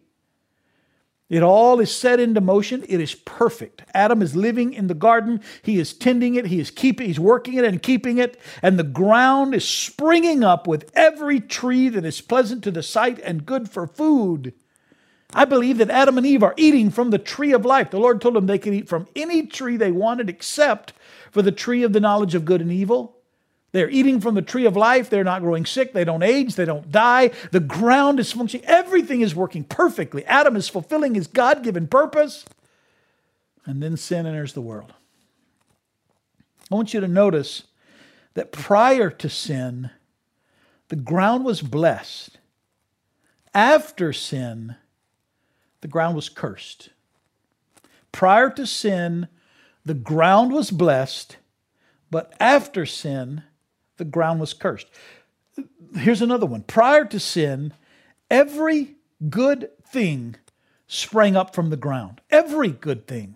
It 1.29 1.43
all 1.43 1.81
is 1.81 1.93
set 1.93 2.21
into 2.21 2.39
motion. 2.39 2.85
It 2.87 3.01
is 3.01 3.13
perfect. 3.13 3.83
Adam 3.93 4.21
is 4.21 4.35
living 4.35 4.73
in 4.73 4.87
the 4.87 4.93
garden. 4.93 5.41
He 5.61 5.77
is 5.77 5.93
tending 5.93 6.35
it. 6.35 6.45
He 6.45 6.59
is 6.59 6.71
keeping, 6.71 7.07
he's 7.07 7.19
working 7.19 7.55
it 7.55 7.65
and 7.65 7.83
keeping 7.83 8.17
it. 8.17 8.39
And 8.61 8.79
the 8.79 8.83
ground 8.83 9.53
is 9.53 9.67
springing 9.67 10.43
up 10.43 10.67
with 10.67 10.89
every 10.95 11.41
tree 11.41 11.89
that 11.89 12.05
is 12.05 12.21
pleasant 12.21 12.63
to 12.63 12.71
the 12.71 12.83
sight 12.83 13.19
and 13.19 13.45
good 13.45 13.69
for 13.69 13.87
food. 13.87 14.53
I 15.33 15.43
believe 15.43 15.79
that 15.79 15.89
Adam 15.89 16.17
and 16.17 16.25
Eve 16.25 16.43
are 16.43 16.53
eating 16.55 16.89
from 16.89 17.09
the 17.09 17.17
tree 17.17 17.51
of 17.51 17.65
life. 17.65 17.91
The 17.91 17.99
Lord 17.99 18.21
told 18.21 18.35
them 18.35 18.45
they 18.45 18.57
could 18.57 18.73
eat 18.73 18.87
from 18.87 19.09
any 19.13 19.45
tree 19.45 19.75
they 19.75 19.91
wanted 19.91 20.29
except 20.29 20.93
for 21.31 21.41
the 21.41 21.51
tree 21.51 21.83
of 21.83 21.91
the 21.91 21.99
knowledge 21.99 22.35
of 22.35 22.45
good 22.45 22.61
and 22.61 22.71
evil. 22.71 23.16
They're 23.73 23.89
eating 23.89 24.21
from 24.21 24.35
the 24.35 24.41
tree 24.41 24.65
of 24.65 24.75
life. 24.75 25.09
They're 25.09 25.23
not 25.23 25.41
growing 25.41 25.65
sick. 25.65 25.93
They 25.93 26.05
don't 26.05 26.23
age. 26.23 26.55
They 26.55 26.65
don't 26.65 26.91
die. 26.91 27.31
The 27.51 27.59
ground 27.59 28.19
is 28.19 28.31
functioning. 28.31 28.65
Everything 28.65 29.21
is 29.21 29.35
working 29.35 29.63
perfectly. 29.63 30.25
Adam 30.25 30.55
is 30.55 30.69
fulfilling 30.69 31.15
his 31.15 31.27
God 31.27 31.63
given 31.63 31.87
purpose. 31.87 32.45
And 33.65 33.83
then 33.83 33.97
sin 33.97 34.25
enters 34.25 34.53
the 34.53 34.61
world. 34.61 34.93
I 36.71 36.75
want 36.75 36.93
you 36.93 37.01
to 37.01 37.07
notice 37.07 37.63
that 38.33 38.51
prior 38.51 39.09
to 39.09 39.29
sin, 39.29 39.89
the 40.89 40.95
ground 40.95 41.43
was 41.43 41.61
blessed. 41.61 42.37
After 43.53 44.13
sin, 44.13 44.75
the 45.81 45.87
ground 45.87 46.15
was 46.15 46.29
cursed. 46.29 46.89
Prior 48.11 48.49
to 48.51 48.65
sin, 48.65 49.27
the 49.85 49.93
ground 49.93 50.51
was 50.51 50.71
blessed, 50.71 51.37
but 52.09 52.33
after 52.39 52.85
sin, 52.85 53.43
the 53.97 54.05
ground 54.05 54.39
was 54.39 54.53
cursed. 54.53 54.87
Here's 55.95 56.21
another 56.21 56.45
one. 56.45 56.63
Prior 56.63 57.05
to 57.05 57.19
sin, 57.19 57.73
every 58.29 58.95
good 59.29 59.69
thing 59.83 60.35
sprang 60.87 61.35
up 61.35 61.53
from 61.53 61.69
the 61.69 61.77
ground. 61.77 62.21
Every 62.29 62.69
good 62.69 63.07
thing. 63.07 63.35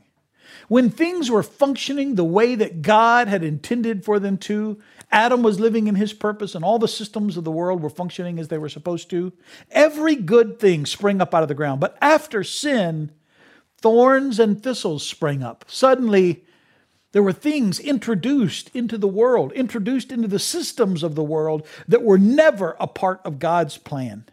When 0.68 0.90
things 0.90 1.32
were 1.32 1.44
functioning 1.44 2.16
the 2.16 2.24
way 2.24 2.56
that 2.56 2.82
God 2.82 3.28
had 3.28 3.44
intended 3.44 4.04
for 4.04 4.20
them 4.20 4.38
to, 4.40 4.80
Adam 5.12 5.44
was 5.44 5.60
living 5.60 5.88
in 5.88 5.96
his 5.96 6.14
purpose 6.14 6.56
and 6.56 6.64
all 6.64 6.80
the 6.80 6.88
systems 6.88 7.38
of 7.38 7.44
the 7.44 7.52
world 7.52 7.82
were 7.82 7.90
functioning 7.90 8.40
as 8.40 8.48
they 8.48 8.58
were 8.58 8.70
supposed 8.70 9.10
to, 9.10 9.34
every 9.72 10.16
good 10.16 10.60
thing 10.60 10.86
sprang 10.86 11.22
up 11.22 11.34
out 11.34 11.44
of 11.44 11.50
the 11.50 11.56
ground. 11.56 11.80
But 11.80 11.98
after 12.02 12.44
sin, 12.44 13.12
thorns 13.78 14.40
and 14.40 14.62
thistles 14.62 15.06
sprang 15.06 15.44
up. 15.44 15.66
Suddenly, 15.68 16.44
there 17.12 17.24
were 17.24 17.34
things 17.34 17.80
introduced 17.80 18.70
into 18.74 18.98
the 18.98 19.08
world, 19.08 19.52
introduced 19.52 20.12
into 20.12 20.28
the 20.28 20.40
systems 20.40 21.04
of 21.04 21.16
the 21.16 21.24
world 21.24 21.66
that 21.88 22.04
were 22.04 22.18
never 22.18 22.78
a 22.80 22.88
part 22.88 23.20
of 23.26 23.40
God's 23.40 23.78
plan. 23.78 24.26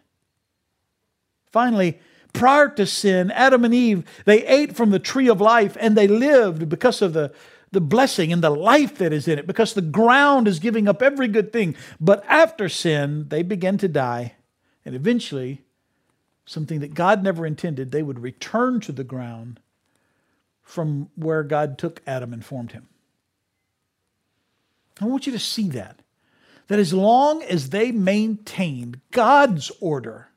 Finally, 1.51 1.99
prior 2.31 2.69
to 2.69 2.85
sin, 2.85 3.31
Adam 3.31 3.65
and 3.65 3.73
Eve, 3.73 4.05
they 4.25 4.45
ate 4.45 4.75
from 4.75 4.91
the 4.91 4.99
tree 4.99 5.27
of 5.27 5.41
life 5.41 5.75
and 5.79 5.97
they 5.97 6.07
lived 6.07 6.69
because 6.69 7.01
of 7.01 7.13
the, 7.13 7.33
the 7.71 7.81
blessing 7.81 8.31
and 8.31 8.41
the 8.41 8.49
life 8.49 8.97
that 8.97 9.11
is 9.11 9.27
in 9.27 9.39
it, 9.39 9.47
because 9.47 9.73
the 9.73 9.81
ground 9.81 10.47
is 10.47 10.59
giving 10.59 10.87
up 10.87 11.01
every 11.01 11.27
good 11.27 11.51
thing. 11.51 11.75
But 11.99 12.23
after 12.27 12.69
sin, 12.69 13.27
they 13.27 13.43
began 13.43 13.77
to 13.79 13.87
die. 13.87 14.35
And 14.85 14.95
eventually, 14.95 15.63
something 16.45 16.79
that 16.79 16.93
God 16.93 17.23
never 17.23 17.45
intended, 17.45 17.91
they 17.91 18.03
would 18.03 18.19
return 18.19 18.79
to 18.81 18.91
the 18.93 19.03
ground 19.03 19.59
from 20.69 21.09
where 21.15 21.41
God 21.41 21.79
took 21.79 21.99
Adam 22.05 22.31
and 22.31 22.45
formed 22.45 22.73
him. 22.73 22.87
I 25.01 25.05
want 25.05 25.25
you 25.25 25.33
to 25.33 25.39
see 25.39 25.67
that. 25.69 26.01
That 26.67 26.77
as 26.77 26.93
long 26.93 27.41
as 27.41 27.71
they 27.71 27.91
maintained 27.91 29.01
God's 29.09 29.71
order, 29.81 30.27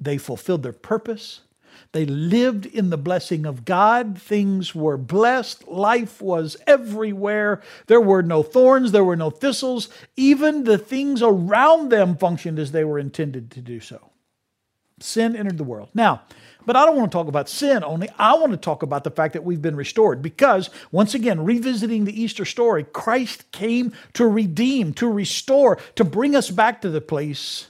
they 0.00 0.18
fulfilled 0.18 0.64
their 0.64 0.72
purpose. 0.72 1.42
They 1.92 2.06
lived 2.06 2.66
in 2.66 2.90
the 2.90 2.96
blessing 2.96 3.46
of 3.46 3.64
God. 3.64 4.20
Things 4.20 4.74
were 4.74 4.96
blessed. 4.96 5.68
Life 5.68 6.20
was 6.20 6.56
everywhere. 6.66 7.62
There 7.86 8.00
were 8.00 8.22
no 8.22 8.42
thorns. 8.42 8.90
There 8.90 9.04
were 9.04 9.14
no 9.14 9.30
thistles. 9.30 9.88
Even 10.16 10.64
the 10.64 10.78
things 10.78 11.22
around 11.22 11.90
them 11.90 12.16
functioned 12.16 12.58
as 12.58 12.72
they 12.72 12.82
were 12.82 12.98
intended 12.98 13.52
to 13.52 13.60
do 13.60 13.78
so. 13.78 14.10
Sin 14.98 15.36
entered 15.36 15.58
the 15.58 15.62
world. 15.62 15.90
Now, 15.94 16.22
but 16.66 16.76
I 16.76 16.84
don't 16.84 16.96
want 16.96 17.10
to 17.10 17.16
talk 17.16 17.28
about 17.28 17.48
sin 17.48 17.84
only. 17.84 18.08
I 18.18 18.34
want 18.34 18.52
to 18.52 18.56
talk 18.56 18.82
about 18.82 19.04
the 19.04 19.10
fact 19.10 19.32
that 19.34 19.44
we've 19.44 19.62
been 19.62 19.76
restored 19.76 20.22
because, 20.22 20.70
once 20.92 21.14
again, 21.14 21.44
revisiting 21.44 22.04
the 22.04 22.20
Easter 22.20 22.44
story, 22.44 22.84
Christ 22.84 23.50
came 23.52 23.92
to 24.14 24.26
redeem, 24.26 24.94
to 24.94 25.08
restore, 25.08 25.76
to 25.96 26.04
bring 26.04 26.34
us 26.34 26.50
back 26.50 26.80
to 26.82 26.90
the 26.90 27.00
place 27.00 27.68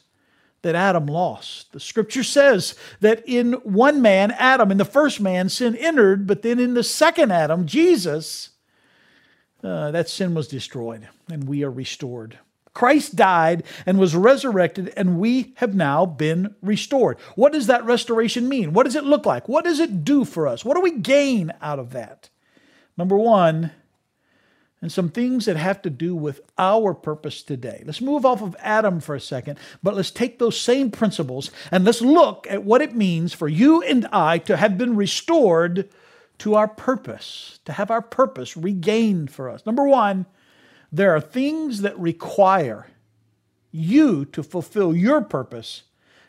that 0.63 0.75
Adam 0.75 1.07
lost. 1.07 1.73
The 1.73 1.81
scripture 1.81 2.25
says 2.25 2.75
that 3.01 3.23
in 3.27 3.53
one 3.53 4.01
man, 4.01 4.31
Adam, 4.33 4.71
in 4.71 4.79
the 4.79 4.85
first 4.85 5.21
man, 5.21 5.49
sin 5.49 5.77
entered, 5.77 6.27
but 6.27 6.43
then 6.43 6.59
in 6.59 6.75
the 6.75 6.83
second 6.83 7.33
Adam, 7.33 7.67
Jesus, 7.67 8.51
uh, 9.63 9.91
that 9.91 10.09
sin 10.09 10.35
was 10.35 10.49
destroyed 10.49 11.09
and 11.31 11.47
we 11.47 11.65
are 11.65 11.71
restored. 11.71 12.39
Christ 12.75 13.17
died 13.17 13.63
and 13.87 13.99
was 13.99 14.17
resurrected, 14.17 14.93
and 14.97 15.19
we 15.19 15.55
have 15.57 15.75
now 15.75 16.05
been 16.05 16.55
restored. 16.61 17.19
What 17.37 17.53
does 17.53 17.69
that 17.69 17.85
restoration 17.85 18.49
mean? 18.49 18.73
What 18.73 18.85
does 18.85 18.97
it 18.97 19.05
look 19.05 19.25
like? 19.25 19.49
What 19.49 19.65
does 19.65 19.81
it 19.81 20.05
do 20.05 20.25
for 20.25 20.47
us? 20.47 20.65
What 20.65 20.75
do 20.75 20.81
we 20.81 20.99
gain 20.99 21.53
out 21.63 21.79
of 21.79 21.93
that? 21.93 22.29
Number 22.97 23.17
one, 23.17 23.71
and 24.85 24.93
some 24.93 25.09
things 25.09 25.47
that 25.47 25.57
have 25.57 25.81
to 25.81 25.89
do 25.89 26.15
with 26.15 26.43
our 26.59 26.93
purpose 26.93 27.43
today. 27.43 27.83
Let's 27.87 28.03
move 28.03 28.27
off 28.27 28.43
of 28.43 28.55
Adam 28.59 29.01
for 29.01 29.15
a 29.15 29.21
second, 29.21 29.59
but 29.83 29.95
let's 29.95 30.11
take 30.11 30.39
those 30.39 30.61
same 30.61 30.91
principles 30.91 31.51
and 31.71 31.87
let's 31.87 32.03
look 32.03 32.47
at 32.51 32.65
what 32.65 32.83
it 32.83 32.95
means 32.95 33.33
for 33.33 33.49
you 33.49 33.81
and 33.81 34.07
I 34.13 34.37
to 34.41 34.59
have 34.59 34.77
been 34.77 34.95
restored 34.95 35.89
to 36.37 36.55
our 36.57 36.69
purpose, 36.69 37.61
to 37.65 37.73
have 37.73 37.91
our 37.91 38.03
purpose 38.03 38.59
regained 38.59 39.31
for 39.31 39.49
us. 39.49 39.65
Number 39.65 39.89
one, 39.89 40.27
there 40.95 41.15
are 41.15 41.21
things 41.21 41.81
that 41.81 41.99
require 41.99 42.87
you 43.73 44.25
to 44.27 44.45
fulfill 44.45 44.95
your 44.95 45.21
purpose 45.21 45.83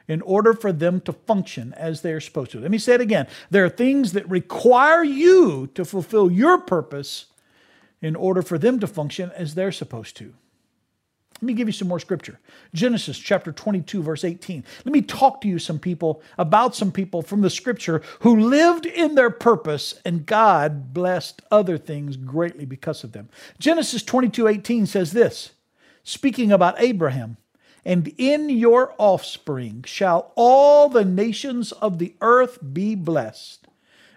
in 0.07 0.23
order 0.23 0.55
for 0.55 0.71
them 0.71 0.99
to 1.01 1.13
function 1.13 1.71
as 1.75 2.01
they 2.01 2.11
are 2.11 2.19
supposed 2.19 2.49
to. 2.51 2.59
Let 2.59 2.71
me 2.71 2.79
say 2.79 2.95
it 2.95 3.01
again. 3.01 3.27
There 3.51 3.63
are 3.63 3.69
things 3.69 4.13
that 4.13 4.27
require 4.27 5.03
you 5.03 5.67
to 5.75 5.85
fulfill 5.85 6.31
your 6.31 6.57
purpose 6.57 7.27
in 8.01 8.15
order 8.15 8.41
for 8.41 8.57
them 8.57 8.79
to 8.79 8.87
function 8.87 9.31
as 9.35 9.53
they're 9.53 9.71
supposed 9.71 10.17
to. 10.17 10.33
Let 11.35 11.43
me 11.43 11.53
give 11.53 11.67
you 11.67 11.73
some 11.73 11.89
more 11.89 11.99
scripture. 11.99 12.39
Genesis 12.73 13.17
chapter 13.17 13.51
22, 13.51 14.01
verse 14.01 14.23
18. 14.23 14.63
Let 14.85 14.93
me 14.93 15.01
talk 15.01 15.41
to 15.41 15.49
you 15.49 15.59
some 15.59 15.79
people 15.79 16.21
about 16.37 16.75
some 16.75 16.93
people 16.93 17.21
from 17.21 17.41
the 17.41 17.49
scripture 17.49 18.01
who 18.21 18.39
lived 18.39 18.85
in 18.85 19.15
their 19.15 19.29
purpose 19.29 19.99
and 20.05 20.25
God 20.25 20.93
blessed 20.93 21.41
other 21.51 21.77
things 21.77 22.15
greatly 22.15 22.65
because 22.65 23.03
of 23.03 23.11
them. 23.11 23.27
Genesis 23.59 24.01
22, 24.01 24.47
18 24.47 24.85
says 24.85 25.11
this, 25.11 25.51
speaking 26.03 26.53
about 26.53 26.79
Abraham, 26.79 27.35
and 27.83 28.13
in 28.17 28.49
your 28.49 28.95
offspring 28.97 29.83
shall 29.85 30.31
all 30.35 30.87
the 30.87 31.05
nations 31.05 31.73
of 31.73 31.99
the 31.99 32.15
earth 32.21 32.59
be 32.73 32.95
blessed, 32.95 33.67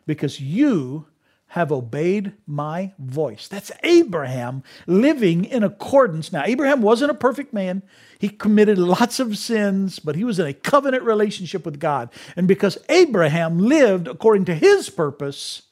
because 0.07 0.41
you 0.41 1.07
have 1.49 1.73
obeyed 1.73 2.33
my 2.47 2.93
voice. 2.99 3.49
That's 3.49 3.73
Abraham 3.83 4.63
living 4.87 5.45
in 5.45 5.63
accordance. 5.63 6.33
Now, 6.33 6.43
Abraham 6.45 6.83
wasn't 6.83 7.11
a 7.11 7.15
perfect 7.15 7.55
man. 7.55 7.83
He 8.19 8.29
committed 8.29 8.77
lots 8.77 9.19
of 9.19 9.39
sins, 9.39 9.99
but 9.99 10.17
he 10.17 10.25
was 10.25 10.39
in 10.39 10.47
a 10.47 10.53
covenant 10.53 11.05
relationship 11.05 11.65
with 11.65 11.81
God. 11.81 12.11
And 12.37 12.47
because 12.47 12.77
Abraham 12.91 13.59
lived 13.59 14.09
according 14.09 14.45
to 14.47 14.55
his 14.55 14.91
purpose, 14.91 15.63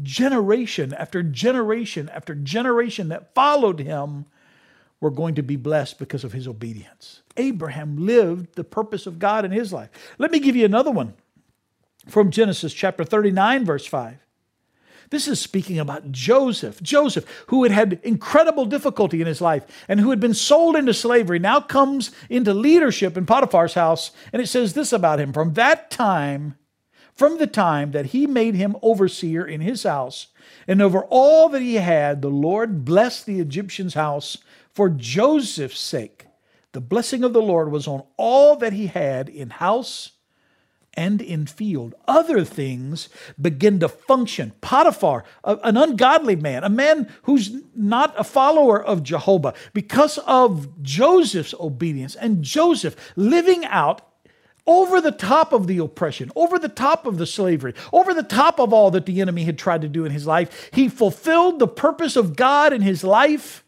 generation 0.00 0.94
after 0.94 1.24
generation 1.24 2.08
after 2.10 2.34
generation 2.34 3.08
that 3.08 3.34
followed 3.34 3.80
him 3.80 4.26
were 5.00 5.10
going 5.10 5.34
to 5.34 5.42
be 5.42 5.56
blessed 5.56 5.98
because 5.98 6.24
of 6.24 6.32
his 6.32 6.46
obedience. 6.46 7.22
Abraham 7.36 8.06
lived 8.06 8.54
the 8.54 8.64
purpose 8.64 9.06
of 9.06 9.18
God 9.18 9.44
in 9.44 9.50
his 9.50 9.72
life. 9.72 9.90
Let 10.18 10.30
me 10.30 10.38
give 10.38 10.56
you 10.56 10.64
another 10.64 10.90
one 10.90 11.14
from 12.08 12.30
Genesis 12.30 12.72
chapter 12.72 13.04
39, 13.04 13.64
verse 13.64 13.86
5. 13.86 14.18
This 15.10 15.26
is 15.26 15.40
speaking 15.40 15.78
about 15.78 16.12
Joseph. 16.12 16.82
Joseph, 16.82 17.24
who 17.46 17.62
had 17.62 17.72
had 17.72 18.00
incredible 18.02 18.66
difficulty 18.66 19.20
in 19.20 19.26
his 19.26 19.40
life 19.40 19.64
and 19.88 20.00
who 20.00 20.10
had 20.10 20.20
been 20.20 20.34
sold 20.34 20.76
into 20.76 20.92
slavery, 20.92 21.38
now 21.38 21.60
comes 21.60 22.10
into 22.28 22.52
leadership 22.52 23.16
in 23.16 23.24
Potiphar's 23.24 23.74
house. 23.74 24.10
And 24.32 24.42
it 24.42 24.48
says 24.48 24.74
this 24.74 24.92
about 24.92 25.20
him 25.20 25.32
From 25.32 25.54
that 25.54 25.90
time, 25.90 26.56
from 27.14 27.38
the 27.38 27.46
time 27.46 27.92
that 27.92 28.06
he 28.06 28.26
made 28.26 28.54
him 28.54 28.76
overseer 28.82 29.46
in 29.46 29.60
his 29.60 29.82
house, 29.82 30.28
and 30.66 30.82
over 30.82 31.04
all 31.04 31.48
that 31.48 31.62
he 31.62 31.74
had, 31.76 32.22
the 32.22 32.28
Lord 32.28 32.84
blessed 32.84 33.26
the 33.26 33.40
Egyptian's 33.40 33.94
house 33.94 34.38
for 34.72 34.88
Joseph's 34.88 35.80
sake. 35.80 36.26
The 36.72 36.80
blessing 36.80 37.24
of 37.24 37.32
the 37.32 37.42
Lord 37.42 37.72
was 37.72 37.88
on 37.88 38.04
all 38.16 38.56
that 38.56 38.74
he 38.74 38.88
had 38.88 39.28
in 39.28 39.50
house 39.50 40.12
and 40.98 41.22
in 41.22 41.46
field. 41.46 41.94
Other 42.08 42.44
things 42.44 43.08
begin 43.40 43.78
to 43.78 43.88
function. 43.88 44.52
Potiphar, 44.60 45.22
an 45.44 45.76
ungodly 45.76 46.34
man, 46.34 46.64
a 46.64 46.68
man 46.68 47.08
who's 47.22 47.52
not 47.76 48.18
a 48.18 48.24
follower 48.24 48.84
of 48.84 49.04
Jehovah, 49.04 49.54
because 49.72 50.18
of 50.26 50.82
Joseph's 50.82 51.54
obedience 51.60 52.16
and 52.16 52.42
Joseph 52.42 52.96
living 53.14 53.64
out 53.64 54.02
over 54.66 55.00
the 55.00 55.12
top 55.12 55.52
of 55.52 55.68
the 55.68 55.78
oppression, 55.78 56.32
over 56.34 56.58
the 56.58 56.68
top 56.68 57.06
of 57.06 57.16
the 57.16 57.26
slavery, 57.26 57.74
over 57.92 58.12
the 58.12 58.24
top 58.24 58.58
of 58.58 58.72
all 58.72 58.90
that 58.90 59.06
the 59.06 59.20
enemy 59.20 59.44
had 59.44 59.56
tried 59.56 59.82
to 59.82 59.88
do 59.88 60.04
in 60.04 60.10
his 60.10 60.26
life. 60.26 60.68
He 60.72 60.88
fulfilled 60.88 61.60
the 61.60 61.68
purpose 61.68 62.16
of 62.16 62.34
God 62.34 62.72
in 62.72 62.82
his 62.82 63.04
life, 63.04 63.64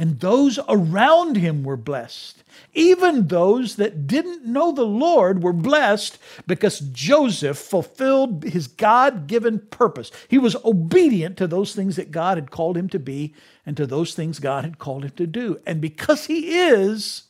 and 0.00 0.18
those 0.20 0.58
around 0.66 1.36
him 1.36 1.62
were 1.62 1.76
blessed. 1.76 2.42
Even 2.72 3.28
those 3.28 3.76
that 3.76 4.06
didn't 4.06 4.46
know 4.46 4.72
the 4.72 4.86
Lord 4.86 5.42
were 5.42 5.52
blessed 5.52 6.16
because 6.46 6.80
Joseph 6.80 7.58
fulfilled 7.58 8.44
his 8.44 8.66
God 8.66 9.26
given 9.26 9.58
purpose. 9.58 10.10
He 10.26 10.38
was 10.38 10.56
obedient 10.64 11.36
to 11.36 11.46
those 11.46 11.74
things 11.74 11.96
that 11.96 12.12
God 12.12 12.38
had 12.38 12.50
called 12.50 12.78
him 12.78 12.88
to 12.88 12.98
be 12.98 13.34
and 13.66 13.76
to 13.76 13.86
those 13.86 14.14
things 14.14 14.38
God 14.38 14.64
had 14.64 14.78
called 14.78 15.04
him 15.04 15.10
to 15.16 15.26
do. 15.26 15.60
And 15.66 15.82
because 15.82 16.24
he 16.24 16.56
is, 16.56 17.24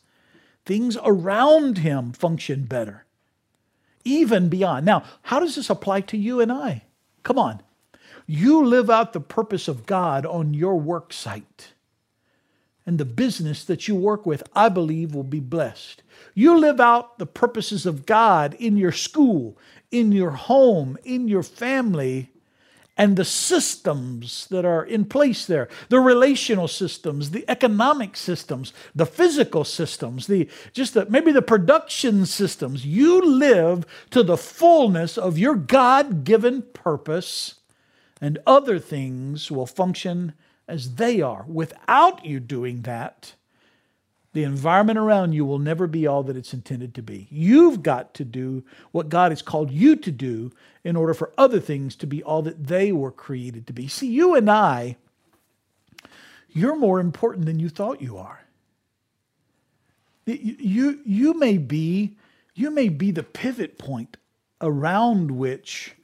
things 0.64 0.96
around 1.02 1.78
him 1.78 2.12
function 2.12 2.66
better, 2.66 3.04
even 4.04 4.48
beyond. 4.48 4.86
Now, 4.86 5.02
how 5.22 5.40
does 5.40 5.56
this 5.56 5.70
apply 5.70 6.02
to 6.02 6.16
you 6.16 6.40
and 6.40 6.52
I? 6.52 6.84
Come 7.24 7.36
on. 7.36 7.62
You 8.28 8.64
live 8.64 8.88
out 8.88 9.12
the 9.12 9.18
purpose 9.18 9.66
of 9.66 9.86
God 9.86 10.24
on 10.24 10.54
your 10.54 10.76
work 10.78 11.12
site 11.12 11.72
and 12.86 12.98
the 12.98 13.04
business 13.04 13.64
that 13.64 13.88
you 13.88 13.94
work 13.94 14.26
with, 14.26 14.42
I 14.54 14.68
believe, 14.68 15.14
will 15.14 15.22
be 15.22 15.40
blessed. 15.40 16.02
You 16.34 16.58
live 16.58 16.80
out 16.80 17.18
the 17.18 17.26
purposes 17.26 17.86
of 17.86 18.06
God 18.06 18.54
in 18.54 18.76
your 18.76 18.92
school, 18.92 19.58
in 19.90 20.12
your 20.12 20.30
home, 20.30 20.96
in 21.04 21.28
your 21.28 21.42
family, 21.42 22.30
and 22.96 23.16
the 23.16 23.24
systems 23.24 24.46
that 24.48 24.66
are 24.66 24.84
in 24.84 25.06
place 25.06 25.46
there 25.46 25.68
the 25.88 25.98
relational 25.98 26.68
systems, 26.68 27.30
the 27.30 27.44
economic 27.48 28.14
systems, 28.14 28.74
the 28.94 29.06
physical 29.06 29.64
systems, 29.64 30.26
the 30.26 30.48
just 30.74 30.92
the, 30.94 31.06
maybe 31.06 31.32
the 31.32 31.40
production 31.40 32.26
systems. 32.26 32.84
You 32.84 33.22
live 33.22 33.86
to 34.10 34.22
the 34.22 34.36
fullness 34.36 35.16
of 35.16 35.38
your 35.38 35.54
God 35.54 36.24
given 36.24 36.62
purpose 36.74 37.54
and 38.20 38.38
other 38.46 38.78
things 38.78 39.50
will 39.50 39.66
function 39.66 40.34
as 40.70 40.94
they 40.94 41.20
are. 41.20 41.44
Without 41.48 42.24
you 42.24 42.40
doing 42.40 42.82
that, 42.82 43.34
the 44.32 44.44
environment 44.44 44.98
around 44.98 45.32
you 45.32 45.44
will 45.44 45.58
never 45.58 45.86
be 45.88 46.06
all 46.06 46.22
that 46.22 46.36
it's 46.36 46.54
intended 46.54 46.94
to 46.94 47.02
be. 47.02 47.26
You've 47.30 47.82
got 47.82 48.14
to 48.14 48.24
do 48.24 48.64
what 48.92 49.08
God 49.08 49.32
has 49.32 49.42
called 49.42 49.72
you 49.72 49.96
to 49.96 50.12
do 50.12 50.52
in 50.84 50.94
order 50.94 51.14
for 51.14 51.32
other 51.36 51.58
things 51.58 51.96
to 51.96 52.06
be 52.06 52.22
all 52.22 52.42
that 52.42 52.68
they 52.68 52.92
were 52.92 53.10
created 53.10 53.66
to 53.66 53.72
be. 53.72 53.88
See, 53.88 54.06
you 54.06 54.36
and 54.36 54.48
I, 54.48 54.96
you're 56.48 56.76
more 56.76 57.00
important 57.00 57.46
than 57.46 57.58
you 57.58 57.68
thought 57.68 58.00
you 58.00 58.16
are. 58.18 58.40
You, 60.26 61.00
you, 61.04 61.34
may 61.34 61.58
be, 61.58 62.16
you 62.54 62.70
may 62.70 62.88
be 62.88 63.10
the 63.10 63.24
pivot 63.24 63.78
point 63.78 64.16
around 64.60 65.32
which 65.32 65.96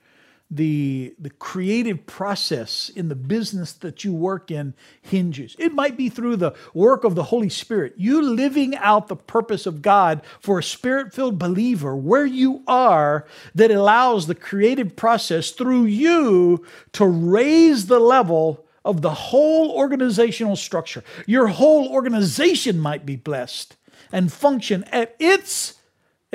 the, 0.50 1.14
the 1.18 1.30
creative 1.30 2.06
process 2.06 2.88
in 2.94 3.08
the 3.08 3.16
business 3.16 3.72
that 3.72 4.04
you 4.04 4.12
work 4.12 4.50
in 4.50 4.74
hinges. 5.02 5.56
It 5.58 5.74
might 5.74 5.96
be 5.96 6.08
through 6.08 6.36
the 6.36 6.54
work 6.72 7.02
of 7.04 7.14
the 7.14 7.24
Holy 7.24 7.48
Spirit, 7.48 7.94
you 7.96 8.22
living 8.22 8.76
out 8.76 9.08
the 9.08 9.16
purpose 9.16 9.66
of 9.66 9.82
God 9.82 10.22
for 10.40 10.58
a 10.58 10.62
spirit 10.62 11.12
filled 11.12 11.38
believer 11.38 11.96
where 11.96 12.26
you 12.26 12.62
are 12.66 13.26
that 13.54 13.70
allows 13.70 14.26
the 14.26 14.34
creative 14.34 14.94
process 14.94 15.50
through 15.50 15.84
you 15.84 16.64
to 16.92 17.04
raise 17.06 17.86
the 17.86 18.00
level 18.00 18.64
of 18.84 19.02
the 19.02 19.10
whole 19.10 19.72
organizational 19.72 20.54
structure. 20.54 21.02
Your 21.26 21.48
whole 21.48 21.88
organization 21.88 22.78
might 22.78 23.04
be 23.04 23.16
blessed 23.16 23.76
and 24.12 24.32
function 24.32 24.84
at 24.92 25.16
its 25.18 25.75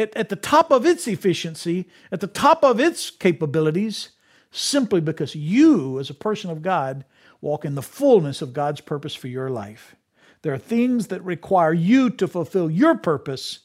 at, 0.02 0.16
at 0.16 0.30
the 0.30 0.36
top 0.36 0.72
of 0.72 0.86
its 0.86 1.08
efficiency, 1.08 1.88
at 2.12 2.20
the 2.20 2.28
top 2.28 2.64
of 2.64 2.80
its 2.80 3.10
capabilities, 3.10 4.10
simply 4.52 5.00
because 5.00 5.36
you, 5.36 6.00
as 6.00 6.10
a 6.10 6.14
person 6.14 6.50
of 6.50 6.62
God, 6.62 7.06
walk 7.40 7.64
in 7.66 7.76
the 7.76 7.82
fullness 7.82 8.42
of 8.42 8.54
God's 8.54 8.82
purpose 8.82 9.16
for 9.16 9.28
your 9.28 9.50
life. 9.50 9.96
There 10.42 10.54
are 10.54 10.58
things 10.58 11.08
that 11.08 11.24
require 11.24 11.74
you 11.74 12.10
to 12.12 12.28
fulfill 12.28 12.70
your 12.70 12.98
purpose 12.98 13.60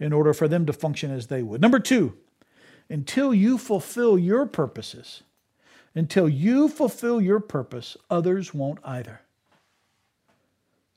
in 0.00 0.12
order 0.12 0.34
for 0.34 0.48
them 0.48 0.66
to 0.66 0.72
function 0.72 1.10
as 1.10 1.28
they 1.28 1.42
would. 1.42 1.60
Number 1.60 1.78
two, 1.78 2.14
until 2.90 3.32
you 3.32 3.58
fulfill 3.58 4.18
your 4.18 4.46
purposes, 4.46 5.22
until 5.94 6.28
you 6.28 6.68
fulfill 6.68 7.20
your 7.20 7.40
purpose, 7.40 7.96
others 8.10 8.52
won't 8.52 8.80
either. 8.84 9.20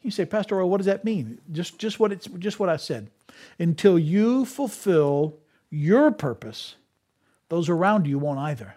You 0.01 0.12
say, 0.12 0.25
Pastor, 0.25 0.56
Roy, 0.56 0.65
what 0.65 0.77
does 0.77 0.86
that 0.86 1.06
mean? 1.06 1.39
Just, 1.51 1.77
just, 1.79 2.00
what 2.00 2.12
it's, 2.12 2.27
just 2.39 2.60
what 2.60 2.70
I 2.70 2.77
said. 2.77 3.10
Until 3.60 3.98
you 3.98 4.46
fulfill 4.46 5.38
your 5.70 6.12
purpose, 6.12 6.75
those 7.50 7.70
around 7.70 8.08
you 8.08 8.20
won't 8.20 8.39
either. 8.39 8.75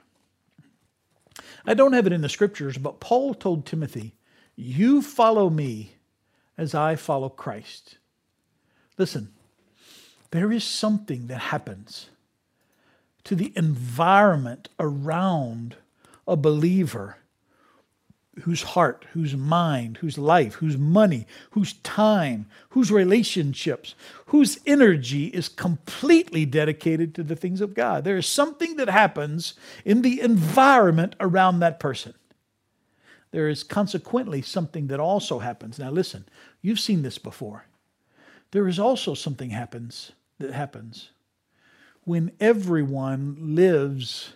I 1.66 1.74
don't 1.74 1.92
have 1.92 2.06
it 2.06 2.12
in 2.12 2.22
the 2.22 2.28
scriptures, 2.28 2.78
but 2.78 3.00
Paul 3.00 3.34
told 3.34 3.66
Timothy, 3.66 4.14
You 4.56 5.02
follow 5.02 5.50
me 5.50 5.94
as 6.56 6.74
I 6.74 6.96
follow 6.96 7.28
Christ. 7.28 7.98
Listen, 8.98 9.32
there 10.30 10.52
is 10.52 10.64
something 10.64 11.26
that 11.26 11.38
happens 11.38 12.10
to 13.24 13.34
the 13.34 13.52
environment 13.56 14.68
around 14.78 15.76
a 16.26 16.36
believer 16.36 17.16
whose 18.42 18.62
heart, 18.62 19.06
whose 19.12 19.36
mind, 19.36 19.98
whose 19.98 20.16
life, 20.16 20.54
whose 20.54 20.78
money, 20.78 21.26
whose 21.50 21.74
time, 21.74 22.46
whose 22.70 22.90
relationships, 22.92 23.94
whose 24.26 24.58
energy 24.66 25.26
is 25.26 25.48
completely 25.48 26.46
dedicated 26.46 27.14
to 27.14 27.22
the 27.22 27.36
things 27.36 27.60
of 27.60 27.74
God. 27.74 28.04
There 28.04 28.16
is 28.16 28.26
something 28.26 28.76
that 28.76 28.88
happens 28.88 29.54
in 29.84 30.02
the 30.02 30.20
environment 30.20 31.16
around 31.20 31.60
that 31.60 31.80
person. 31.80 32.14
There 33.32 33.48
is 33.48 33.62
consequently 33.62 34.42
something 34.42 34.88
that 34.88 35.00
also 35.00 35.40
happens. 35.40 35.78
Now 35.78 35.90
listen, 35.90 36.24
you've 36.62 36.80
seen 36.80 37.02
this 37.02 37.18
before. 37.18 37.66
There 38.52 38.66
is 38.66 38.78
also 38.78 39.14
something 39.14 39.50
happens 39.50 40.12
that 40.38 40.52
happens 40.52 41.10
when 42.04 42.32
everyone 42.40 43.36
lives 43.54 44.32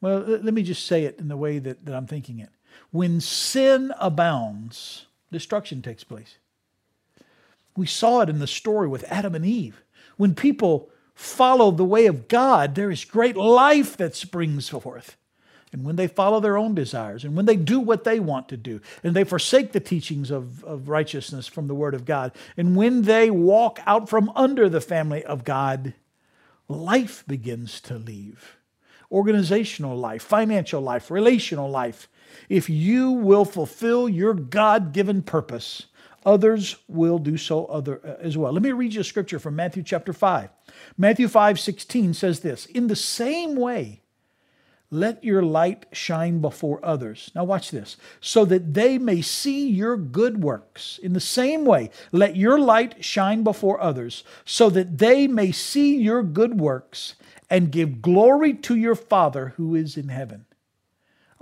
well, 0.00 0.18
let 0.18 0.52
me 0.52 0.64
just 0.64 0.86
say 0.86 1.04
it 1.04 1.20
in 1.20 1.28
the 1.28 1.36
way 1.36 1.60
that, 1.60 1.86
that 1.86 1.94
I'm 1.94 2.08
thinking 2.08 2.40
it 2.40 2.50
when 2.90 3.20
sin 3.20 3.92
abounds, 3.98 5.06
destruction 5.30 5.82
takes 5.82 6.04
place. 6.04 6.36
We 7.76 7.86
saw 7.86 8.20
it 8.20 8.28
in 8.28 8.38
the 8.38 8.46
story 8.46 8.88
with 8.88 9.04
Adam 9.10 9.34
and 9.34 9.46
Eve. 9.46 9.82
When 10.16 10.34
people 10.34 10.90
follow 11.14 11.70
the 11.70 11.84
way 11.84 12.06
of 12.06 12.28
God, 12.28 12.74
there 12.74 12.90
is 12.90 13.04
great 13.04 13.36
life 13.36 13.96
that 13.96 14.14
springs 14.14 14.68
forth. 14.68 15.16
And 15.72 15.84
when 15.84 15.96
they 15.96 16.06
follow 16.06 16.38
their 16.38 16.58
own 16.58 16.74
desires, 16.74 17.24
and 17.24 17.34
when 17.34 17.46
they 17.46 17.56
do 17.56 17.80
what 17.80 18.04
they 18.04 18.20
want 18.20 18.48
to 18.50 18.58
do, 18.58 18.80
and 19.02 19.16
they 19.16 19.24
forsake 19.24 19.72
the 19.72 19.80
teachings 19.80 20.30
of, 20.30 20.62
of 20.64 20.90
righteousness 20.90 21.46
from 21.46 21.66
the 21.66 21.74
Word 21.74 21.94
of 21.94 22.04
God, 22.04 22.32
and 22.58 22.76
when 22.76 23.02
they 23.02 23.30
walk 23.30 23.80
out 23.86 24.08
from 24.08 24.30
under 24.36 24.68
the 24.68 24.82
family 24.82 25.24
of 25.24 25.44
God, 25.44 25.94
life 26.68 27.24
begins 27.26 27.80
to 27.82 27.96
leave. 27.96 28.56
Organizational 29.10 29.96
life, 29.96 30.22
financial 30.22 30.82
life, 30.82 31.10
relational 31.10 31.70
life, 31.70 32.06
if 32.48 32.68
you 32.68 33.10
will 33.10 33.44
fulfill 33.44 34.08
your 34.08 34.34
God 34.34 34.92
given 34.92 35.22
purpose, 35.22 35.86
others 36.24 36.76
will 36.88 37.18
do 37.18 37.36
so 37.36 37.66
other 37.66 38.00
uh, 38.04 38.14
as 38.20 38.36
well. 38.36 38.52
Let 38.52 38.62
me 38.62 38.72
read 38.72 38.94
you 38.94 39.00
a 39.00 39.04
scripture 39.04 39.38
from 39.38 39.56
Matthew 39.56 39.82
chapter 39.82 40.12
5. 40.12 40.50
Matthew 40.96 41.28
5 41.28 41.58
16 41.58 42.14
says 42.14 42.40
this 42.40 42.66
In 42.66 42.86
the 42.86 42.96
same 42.96 43.56
way, 43.56 44.02
let 44.92 45.24
your 45.24 45.42
light 45.42 45.86
shine 45.92 46.40
before 46.40 46.78
others. 46.84 47.30
Now, 47.34 47.44
watch 47.44 47.70
this. 47.70 47.96
So 48.20 48.44
that 48.44 48.74
they 48.74 48.98
may 48.98 49.22
see 49.22 49.66
your 49.66 49.96
good 49.96 50.42
works. 50.42 51.00
In 51.02 51.14
the 51.14 51.20
same 51.20 51.64
way, 51.64 51.88
let 52.12 52.36
your 52.36 52.60
light 52.60 53.02
shine 53.02 53.42
before 53.42 53.80
others, 53.80 54.22
so 54.44 54.68
that 54.68 54.98
they 54.98 55.26
may 55.26 55.50
see 55.50 55.96
your 55.96 56.22
good 56.22 56.60
works 56.60 57.14
and 57.48 57.72
give 57.72 58.02
glory 58.02 58.52
to 58.52 58.76
your 58.76 58.94
Father 58.94 59.54
who 59.56 59.74
is 59.74 59.96
in 59.96 60.08
heaven. 60.08 60.44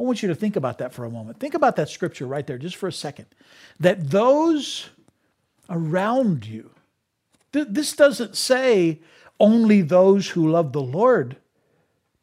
I 0.01 0.03
want 0.03 0.23
you 0.23 0.29
to 0.29 0.35
think 0.35 0.57
about 0.57 0.79
that 0.79 0.95
for 0.95 1.05
a 1.05 1.11
moment. 1.11 1.39
Think 1.39 1.53
about 1.53 1.77
that 1.77 1.91
scripture 1.91 2.27
right 2.27 2.47
there, 2.47 2.57
just 2.57 2.77
for 2.77 2.89
a 2.89 2.93
second. 2.93 3.27
That 3.79 4.09
those 4.09 4.89
around 5.69 6.47
you, 6.47 6.71
th- 7.53 7.67
this 7.69 7.95
doesn't 7.95 8.35
say 8.35 9.01
only 9.39 9.83
those 9.83 10.31
who 10.31 10.51
love 10.51 10.73
the 10.73 10.81
Lord 10.81 11.37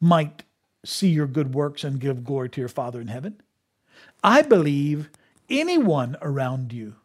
might 0.00 0.42
see 0.84 1.06
your 1.06 1.28
good 1.28 1.54
works 1.54 1.84
and 1.84 2.00
give 2.00 2.24
glory 2.24 2.48
to 2.50 2.60
your 2.60 2.68
Father 2.68 3.00
in 3.00 3.06
heaven. 3.06 3.40
I 4.24 4.42
believe 4.42 5.08
anyone 5.48 6.16
around 6.20 6.72
you 6.72 6.96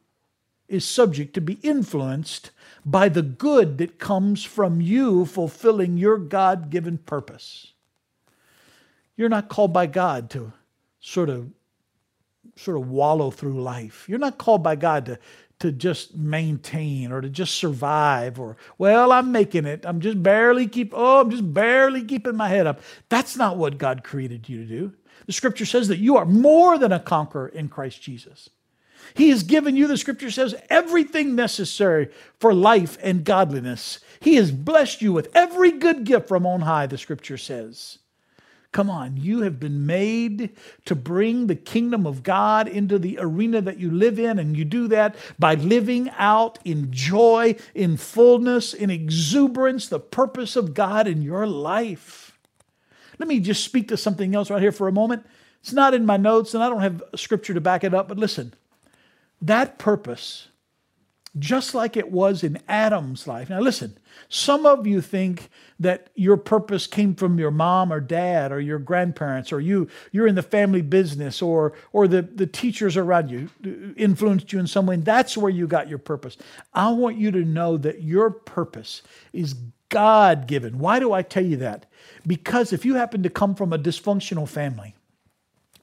is 0.67 0.83
subject 0.83 1.35
to 1.35 1.41
be 1.41 1.59
influenced 1.61 2.49
by 2.83 3.09
the 3.09 3.21
good 3.21 3.77
that 3.77 3.99
comes 3.99 4.43
from 4.43 4.81
you 4.81 5.27
fulfilling 5.27 5.97
your 5.97 6.17
God 6.17 6.71
given 6.71 6.97
purpose. 6.97 7.73
You're 9.15 9.29
not 9.29 9.49
called 9.49 9.71
by 9.71 9.85
God 9.85 10.31
to 10.31 10.53
sort 11.03 11.29
of 11.29 11.51
sort 12.55 12.77
of 12.77 12.89
wallow 12.89 13.29
through 13.29 13.61
life. 13.61 14.07
You're 14.07 14.19
not 14.19 14.37
called 14.37 14.63
by 14.63 14.75
God 14.75 15.05
to 15.05 15.19
to 15.59 15.71
just 15.71 16.15
maintain 16.17 17.11
or 17.11 17.21
to 17.21 17.29
just 17.29 17.53
survive 17.55 18.37
or 18.37 18.57
well 18.77 19.13
i'm 19.13 19.31
making 19.31 19.65
it. 19.65 19.85
I'm 19.85 20.01
just 20.01 20.21
barely 20.21 20.67
keep 20.67 20.91
oh 20.93 21.21
i'm 21.21 21.29
just 21.29 21.53
barely 21.53 22.03
keeping 22.03 22.35
my 22.35 22.49
head 22.49 22.67
up. 22.67 22.81
That's 23.09 23.37
not 23.37 23.57
what 23.57 23.77
god 23.77 24.03
created 24.03 24.49
you 24.49 24.57
to 24.57 24.65
do. 24.65 24.93
The 25.25 25.31
scripture 25.31 25.65
says 25.65 25.87
that 25.87 25.99
you 25.99 26.17
are 26.17 26.25
more 26.25 26.77
than 26.77 26.91
a 26.91 26.99
conqueror 26.99 27.47
in 27.47 27.69
christ 27.69 28.01
jesus. 28.01 28.49
He 29.13 29.29
has 29.29 29.43
given 29.43 29.75
you 29.75 29.87
the 29.87 29.97
scripture 29.97 30.31
says 30.31 30.55
everything 30.69 31.35
necessary 31.35 32.09
for 32.39 32.53
life 32.53 32.97
and 33.01 33.23
godliness. 33.23 33.99
He 34.19 34.35
has 34.35 34.51
blessed 34.51 35.01
you 35.01 35.13
with 35.13 35.29
every 35.35 35.71
good 35.71 36.03
gift 36.03 36.27
from 36.27 36.45
on 36.45 36.61
high 36.61 36.87
the 36.87 36.97
scripture 36.97 37.37
says 37.37 37.99
Come 38.73 38.89
on, 38.89 39.17
you 39.17 39.41
have 39.41 39.59
been 39.59 39.85
made 39.85 40.49
to 40.85 40.95
bring 40.95 41.45
the 41.45 41.55
kingdom 41.55 42.07
of 42.07 42.23
God 42.23 42.67
into 42.67 42.97
the 42.97 43.19
arena 43.19 43.61
that 43.61 43.77
you 43.77 43.91
live 43.91 44.17
in, 44.17 44.39
and 44.39 44.57
you 44.57 44.65
do 44.65 44.87
that 44.87 45.15
by 45.37 45.53
living 45.53 46.09
out 46.17 46.57
in 46.65 46.91
joy, 46.91 47.55
in 47.75 47.97
fullness, 47.97 48.73
in 48.73 48.89
exuberance, 48.89 49.87
the 49.87 49.99
purpose 49.99 50.55
of 50.55 50.73
God 50.73 51.07
in 51.07 51.21
your 51.21 51.45
life. 51.45 52.35
Let 53.19 53.29
me 53.29 53.39
just 53.39 53.63
speak 53.63 53.89
to 53.89 53.97
something 53.97 54.33
else 54.33 54.49
right 54.49 54.61
here 54.61 54.71
for 54.71 54.87
a 54.87 54.91
moment. 54.91 55.23
It's 55.61 55.71
not 55.71 55.93
in 55.93 56.03
my 56.03 56.17
notes, 56.17 56.55
and 56.55 56.63
I 56.63 56.67
don't 56.67 56.81
have 56.81 57.03
scripture 57.15 57.53
to 57.53 57.61
back 57.61 57.83
it 57.83 57.93
up, 57.93 58.07
but 58.07 58.17
listen. 58.17 58.55
That 59.39 59.77
purpose 59.77 60.47
just 61.39 61.73
like 61.73 61.97
it 61.97 62.11
was 62.11 62.43
in 62.43 62.59
Adam's 62.67 63.27
life. 63.27 63.49
Now, 63.49 63.59
listen, 63.59 63.97
some 64.29 64.65
of 64.65 64.85
you 64.85 65.01
think 65.01 65.49
that 65.79 66.09
your 66.15 66.37
purpose 66.37 66.85
came 66.85 67.15
from 67.15 67.39
your 67.39 67.49
mom 67.49 67.91
or 67.91 67.99
dad 67.99 68.51
or 68.51 68.59
your 68.59 68.77
grandparents 68.77 69.51
or 69.51 69.59
you 69.59 69.87
you're 70.11 70.27
in 70.27 70.35
the 70.35 70.43
family 70.43 70.81
business 70.81 71.41
or 71.41 71.73
or 71.91 72.07
the, 72.07 72.21
the 72.21 72.45
teachers 72.45 72.95
around 72.97 73.31
you 73.31 73.49
influenced 73.97 74.53
you 74.53 74.59
in 74.59 74.67
some 74.67 74.85
way 74.85 74.95
and 74.95 75.05
that's 75.05 75.35
where 75.35 75.51
you 75.51 75.67
got 75.67 75.89
your 75.89 75.97
purpose. 75.97 76.37
I 76.73 76.91
want 76.91 77.17
you 77.17 77.31
to 77.31 77.43
know 77.43 77.77
that 77.77 78.03
your 78.03 78.29
purpose 78.29 79.01
is 79.31 79.55
god 79.89 80.47
given 80.47 80.79
why 80.79 80.97
do 80.99 81.13
i 81.13 81.21
tell 81.21 81.45
you 81.45 81.57
that? 81.57 81.85
Because 82.25 82.73
if 82.73 82.85
you 82.85 82.95
happen 82.95 83.23
to 83.23 83.29
come 83.29 83.55
from 83.55 83.73
a 83.73 83.79
dysfunctional 83.79 84.47
family 84.47 84.95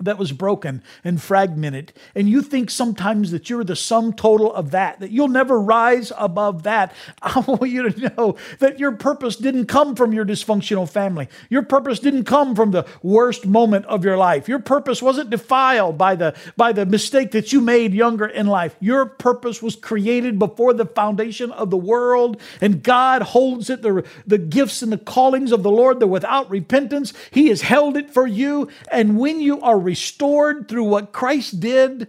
that 0.00 0.18
was 0.18 0.32
broken 0.32 0.82
and 1.04 1.20
fragmented. 1.20 1.92
And 2.14 2.28
you 2.28 2.42
think 2.42 2.70
sometimes 2.70 3.30
that 3.30 3.50
you're 3.50 3.64
the 3.64 3.76
sum 3.76 4.12
total 4.12 4.52
of 4.52 4.70
that, 4.70 5.00
that 5.00 5.10
you'll 5.10 5.28
never 5.28 5.60
rise 5.60 6.12
above 6.16 6.62
that. 6.64 6.94
I 7.22 7.40
want 7.40 7.70
you 7.70 7.90
to 7.90 8.14
know 8.16 8.36
that 8.58 8.78
your 8.78 8.92
purpose 8.92 9.36
didn't 9.36 9.66
come 9.66 9.94
from 9.94 10.12
your 10.12 10.24
dysfunctional 10.24 10.88
family. 10.88 11.28
Your 11.48 11.62
purpose 11.62 12.00
didn't 12.00 12.24
come 12.24 12.54
from 12.54 12.70
the 12.70 12.86
worst 13.02 13.46
moment 13.46 13.86
of 13.86 14.04
your 14.04 14.16
life. 14.16 14.48
Your 14.48 14.58
purpose 14.58 15.02
wasn't 15.02 15.30
defiled 15.30 15.98
by 15.98 16.14
the, 16.14 16.34
by 16.56 16.72
the 16.72 16.86
mistake 16.86 17.32
that 17.32 17.52
you 17.52 17.60
made 17.60 17.92
younger 17.92 18.26
in 18.26 18.46
life. 18.46 18.74
Your 18.80 19.06
purpose 19.06 19.62
was 19.62 19.76
created 19.76 20.38
before 20.38 20.72
the 20.72 20.86
foundation 20.86 21.50
of 21.52 21.70
the 21.70 21.76
world, 21.76 22.40
and 22.60 22.82
God 22.82 23.22
holds 23.22 23.70
it, 23.70 23.82
the, 23.82 24.04
the 24.26 24.38
gifts 24.38 24.82
and 24.82 24.92
the 24.92 24.98
callings 24.98 25.52
of 25.52 25.62
the 25.62 25.70
Lord, 25.70 26.00
they're 26.00 26.08
without 26.08 26.48
repentance. 26.50 27.12
He 27.30 27.48
has 27.48 27.62
held 27.62 27.96
it 27.96 28.10
for 28.10 28.26
you. 28.26 28.68
And 28.90 29.18
when 29.18 29.40
you 29.40 29.60
are 29.60 29.78
restored 29.90 30.68
through 30.68 30.84
what 30.84 31.10
Christ 31.10 31.58
did, 31.58 32.06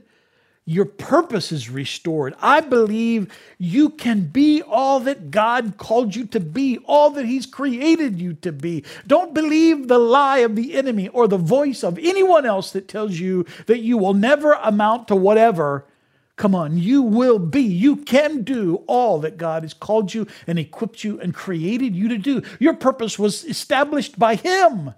your 0.65 0.85
purpose 0.85 1.51
is 1.51 1.67
restored. 1.67 2.35
I 2.39 2.61
believe 2.61 3.33
you 3.57 3.89
can 3.89 4.27
be 4.27 4.61
all 4.61 4.99
that 4.99 5.31
God 5.31 5.77
called 5.77 6.15
you 6.15 6.27
to 6.27 6.39
be, 6.39 6.77
all 6.85 7.09
that 7.09 7.25
He's 7.25 7.47
created 7.47 8.21
you 8.21 8.33
to 8.35 8.51
be. 8.51 8.83
Don't 9.07 9.33
believe 9.33 9.87
the 9.87 9.97
lie 9.97 10.37
of 10.39 10.55
the 10.55 10.75
enemy 10.75 11.07
or 11.07 11.27
the 11.27 11.39
voice 11.39 11.83
of 11.83 11.97
anyone 11.97 12.45
else 12.45 12.69
that 12.71 12.87
tells 12.87 13.19
you 13.19 13.47
that 13.65 13.79
you 13.79 13.97
will 13.97 14.13
never 14.13 14.53
amount 14.53 15.07
to 15.07 15.15
whatever. 15.15 15.87
Come 16.35 16.53
on, 16.53 16.77
you 16.77 17.01
will 17.01 17.39
be, 17.39 17.63
you 17.63 17.95
can 17.95 18.43
do 18.43 18.83
all 18.85 19.19
that 19.21 19.37
God 19.37 19.63
has 19.63 19.73
called 19.73 20.13
you 20.13 20.27
and 20.45 20.59
equipped 20.59 21.03
you 21.03 21.19
and 21.19 21.33
created 21.33 21.95
you 21.95 22.07
to 22.09 22.19
do. 22.19 22.43
Your 22.59 22.75
purpose 22.75 23.17
was 23.17 23.43
established 23.45 24.19
by 24.19 24.35
Him, 24.35 24.93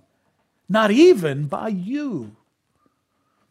not 0.67 0.91
even 0.91 1.47
by 1.47 1.69
you. 1.69 2.35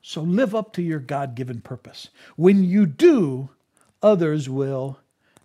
So 0.03 0.23
live 0.23 0.55
up 0.55 0.73
to 0.75 0.83
your 0.83 0.99
God 0.99 1.37
given 1.37 1.61
purpose. 1.61 2.09
When 2.37 2.65
you 2.65 2.87
do, 2.87 3.51
others 4.03 4.49
will 4.49 4.99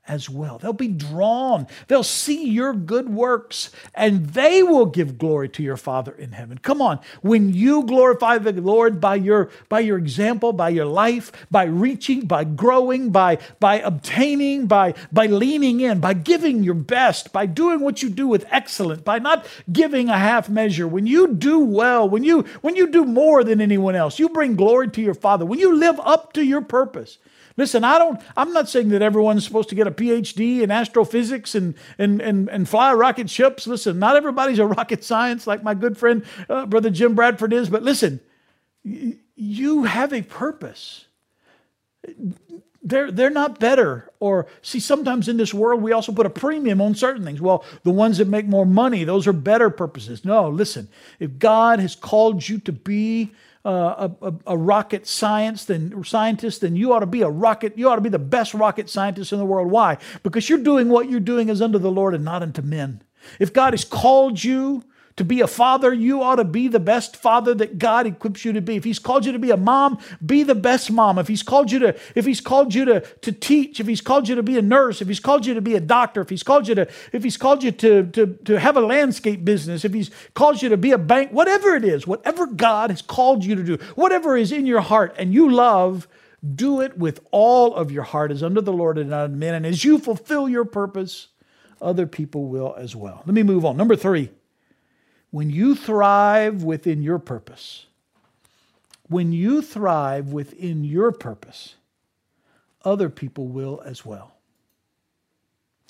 as 0.07 0.29
well. 0.29 0.57
They'll 0.57 0.73
be 0.73 0.87
drawn. 0.87 1.67
They'll 1.87 2.03
see 2.03 2.49
your 2.49 2.73
good 2.73 3.09
works 3.09 3.71
and 3.93 4.27
they 4.27 4.63
will 4.63 4.85
give 4.85 5.17
glory 5.17 5.49
to 5.49 5.63
your 5.63 5.77
Father 5.77 6.13
in 6.13 6.31
heaven. 6.31 6.57
Come 6.59 6.81
on. 6.81 6.99
When 7.21 7.53
you 7.53 7.83
glorify 7.83 8.37
the 8.37 8.53
Lord 8.53 9.01
by 9.01 9.15
your 9.15 9.49
by 9.69 9.81
your 9.81 9.97
example, 9.97 10.53
by 10.53 10.69
your 10.69 10.85
life, 10.85 11.31
by 11.51 11.65
reaching, 11.65 12.25
by 12.25 12.43
growing, 12.43 13.09
by 13.11 13.39
by 13.59 13.79
obtaining, 13.79 14.67
by 14.67 14.93
by 15.11 15.25
leaning 15.25 15.81
in, 15.81 15.99
by 15.99 16.13
giving 16.13 16.63
your 16.63 16.73
best, 16.73 17.33
by 17.33 17.45
doing 17.45 17.81
what 17.81 18.01
you 18.01 18.09
do 18.09 18.27
with 18.27 18.45
excellence, 18.49 19.01
by 19.01 19.19
not 19.19 19.45
giving 19.71 20.09
a 20.09 20.17
half 20.17 20.49
measure. 20.49 20.87
When 20.87 21.07
you 21.07 21.33
do 21.33 21.59
well, 21.59 22.07
when 22.07 22.23
you 22.23 22.43
when 22.61 22.75
you 22.75 22.87
do 22.87 23.05
more 23.05 23.43
than 23.43 23.61
anyone 23.61 23.95
else, 23.95 24.19
you 24.19 24.29
bring 24.29 24.55
glory 24.55 24.89
to 24.89 25.01
your 25.01 25.13
Father. 25.13 25.45
When 25.45 25.59
you 25.59 25.75
live 25.75 25.99
up 26.01 26.33
to 26.33 26.43
your 26.43 26.61
purpose, 26.61 27.17
Listen, 27.57 27.83
I 27.83 27.97
don't, 27.97 28.21
I'm 28.37 28.53
not 28.53 28.69
saying 28.69 28.89
that 28.89 29.01
everyone's 29.01 29.43
supposed 29.43 29.69
to 29.69 29.75
get 29.75 29.87
a 29.87 29.91
PhD 29.91 30.61
in 30.61 30.69
astrophysics 30.69 31.55
and, 31.55 31.73
and, 31.97 32.21
and, 32.21 32.47
and 32.49 32.69
fly 32.69 32.93
rocket 32.93 33.31
ships. 33.31 33.65
Listen, 33.65 33.97
not 33.97 34.15
everybody's 34.15 34.59
a 34.59 34.65
rocket 34.77 35.03
science 35.03 35.47
like 35.47 35.63
my 35.63 35.73
good 35.73 35.97
friend, 35.97 36.23
uh, 36.49 36.67
Brother 36.67 36.91
Jim 36.91 37.15
Bradford 37.15 37.51
is, 37.51 37.67
but 37.69 37.81
listen, 37.81 38.19
you 38.83 39.83
have 39.83 40.13
a 40.13 40.21
purpose. 40.21 41.05
They're, 42.83 43.11
they're 43.11 43.31
not 43.31 43.59
better. 43.59 44.11
Or, 44.19 44.45
see, 44.61 44.79
sometimes 44.79 45.27
in 45.27 45.37
this 45.37 45.53
world, 45.53 45.81
we 45.81 45.91
also 45.91 46.11
put 46.11 46.27
a 46.27 46.29
premium 46.29 46.79
on 46.79 46.93
certain 46.93 47.25
things. 47.25 47.41
Well, 47.41 47.65
the 47.83 47.91
ones 47.91 48.19
that 48.19 48.27
make 48.27 48.45
more 48.45 48.67
money, 48.67 49.03
those 49.03 49.25
are 49.25 49.33
better 49.33 49.71
purposes. 49.71 50.23
No, 50.23 50.47
listen, 50.47 50.89
if 51.19 51.39
God 51.39 51.79
has 51.79 51.95
called 51.95 52.47
you 52.47 52.59
to 52.59 52.71
be 52.71 53.31
uh, 53.67 54.09
a, 54.21 54.33
a, 54.47 54.57
rocket 54.57 55.05
science 55.05 55.65
then 55.65 56.01
scientist, 56.05 56.61
then 56.61 56.77
you 56.77 56.93
ought 56.93 57.01
to 57.01 57.05
be 57.05 57.21
a 57.21 57.29
rocket. 57.29 57.77
You 57.77 57.89
ought 57.89 57.95
to 57.95 58.01
be 58.01 58.07
the 58.07 58.17
best 58.17 58.53
rocket 58.53 58.89
scientist 58.89 59.33
in 59.33 59.39
the 59.39 59.45
world. 59.45 59.69
Why? 59.69 59.97
Because 60.23 60.47
you're 60.47 60.57
doing 60.59 60.87
what 60.87 61.09
you're 61.09 61.19
doing 61.19 61.49
is 61.49 61.61
unto 61.61 61.77
the 61.77 61.91
Lord 61.91 62.15
and 62.15 62.23
not 62.23 62.41
unto 62.41 62.61
men. 62.61 63.01
If 63.41 63.51
God 63.51 63.73
has 63.73 63.83
called 63.83 64.41
you 64.41 64.85
to 65.17 65.25
be 65.25 65.41
a 65.41 65.47
father, 65.47 65.91
you 65.91 66.21
ought 66.21 66.35
to 66.35 66.43
be 66.43 66.67
the 66.67 66.79
best 66.79 67.17
father 67.17 67.53
that 67.55 67.79
God 67.79 68.05
equips 68.05 68.45
you 68.45 68.53
to 68.53 68.61
be. 68.61 68.75
If 68.75 68.83
He's 68.83 68.99
called 68.99 69.25
you 69.25 69.31
to 69.31 69.39
be 69.39 69.49
a 69.49 69.57
mom, 69.57 69.97
be 70.23 70.43
the 70.43 70.55
best 70.55 70.91
mom. 70.91 71.17
If 71.17 71.27
He's 71.27 71.41
called 71.41 71.71
you 71.71 71.79
to, 71.79 71.99
if 72.13 72.25
He's 72.25 72.39
called 72.39 72.75
you 72.75 72.85
to, 72.85 73.01
to 73.01 73.31
teach, 73.31 73.79
if 73.79 73.87
He's 73.87 73.99
called 73.99 74.29
you 74.29 74.35
to 74.35 74.43
be 74.43 74.57
a 74.59 74.61
nurse, 74.61 75.01
if 75.01 75.07
He's 75.07 75.19
called 75.19 75.45
you 75.45 75.55
to 75.55 75.61
be 75.61 75.75
a 75.75 75.79
doctor, 75.79 76.21
if 76.21 76.29
He's 76.29 76.43
called 76.43 76.67
you 76.67 76.75
to, 76.75 76.87
if 77.11 77.23
He's 77.23 77.35
called 77.35 77.63
you 77.63 77.71
to, 77.71 78.03
to, 78.11 78.27
to 78.45 78.59
have 78.59 78.77
a 78.77 78.81
landscape 78.81 79.43
business, 79.43 79.83
if 79.83 79.93
He's 79.93 80.11
called 80.35 80.61
you 80.61 80.69
to 80.69 80.77
be 80.77 80.91
a 80.91 80.99
bank, 80.99 81.31
whatever 81.31 81.75
it 81.75 81.83
is, 81.83 82.05
whatever 82.05 82.45
God 82.45 82.91
has 82.91 83.01
called 83.01 83.43
you 83.43 83.55
to 83.55 83.63
do, 83.63 83.77
whatever 83.95 84.37
is 84.37 84.51
in 84.51 84.67
your 84.67 84.81
heart 84.81 85.15
and 85.17 85.33
you 85.33 85.51
love, 85.51 86.07
do 86.55 86.79
it 86.79 86.95
with 86.95 87.21
all 87.31 87.73
of 87.73 87.91
your 87.91 88.03
heart 88.03 88.31
as 88.31 88.43
under 88.43 88.61
the 88.61 88.71
Lord 88.71 88.99
and 88.99 89.09
not 89.09 89.31
men. 89.31 89.55
And 89.55 89.65
as 89.65 89.83
you 89.83 89.97
fulfill 89.97 90.47
your 90.47 90.63
purpose, 90.63 91.29
other 91.81 92.05
people 92.05 92.45
will 92.45 92.75
as 92.77 92.95
well. 92.95 93.23
Let 93.25 93.33
me 93.33 93.41
move 93.41 93.65
on. 93.65 93.77
Number 93.77 93.95
three. 93.95 94.29
When 95.31 95.49
you 95.49 95.75
thrive 95.75 96.63
within 96.63 97.01
your 97.01 97.19
purpose, 97.19 97.85
when 99.09 99.31
you 99.31 99.61
thrive 99.61 100.31
within 100.31 100.83
your 100.83 101.11
purpose, 101.11 101.75
other 102.83 103.09
people 103.09 103.47
will 103.47 103.81
as 103.85 104.05
well. 104.05 104.33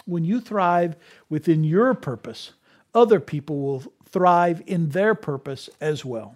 When 0.06 0.24
you 0.24 0.40
thrive 0.40 0.96
within 1.30 1.64
your 1.64 1.94
purpose, 1.94 2.54
other 2.94 3.20
people 3.20 3.60
will 3.60 3.84
thrive 4.06 4.64
in 4.66 4.90
their 4.90 5.14
purpose 5.14 5.70
as 5.80 6.04
well. 6.04 6.36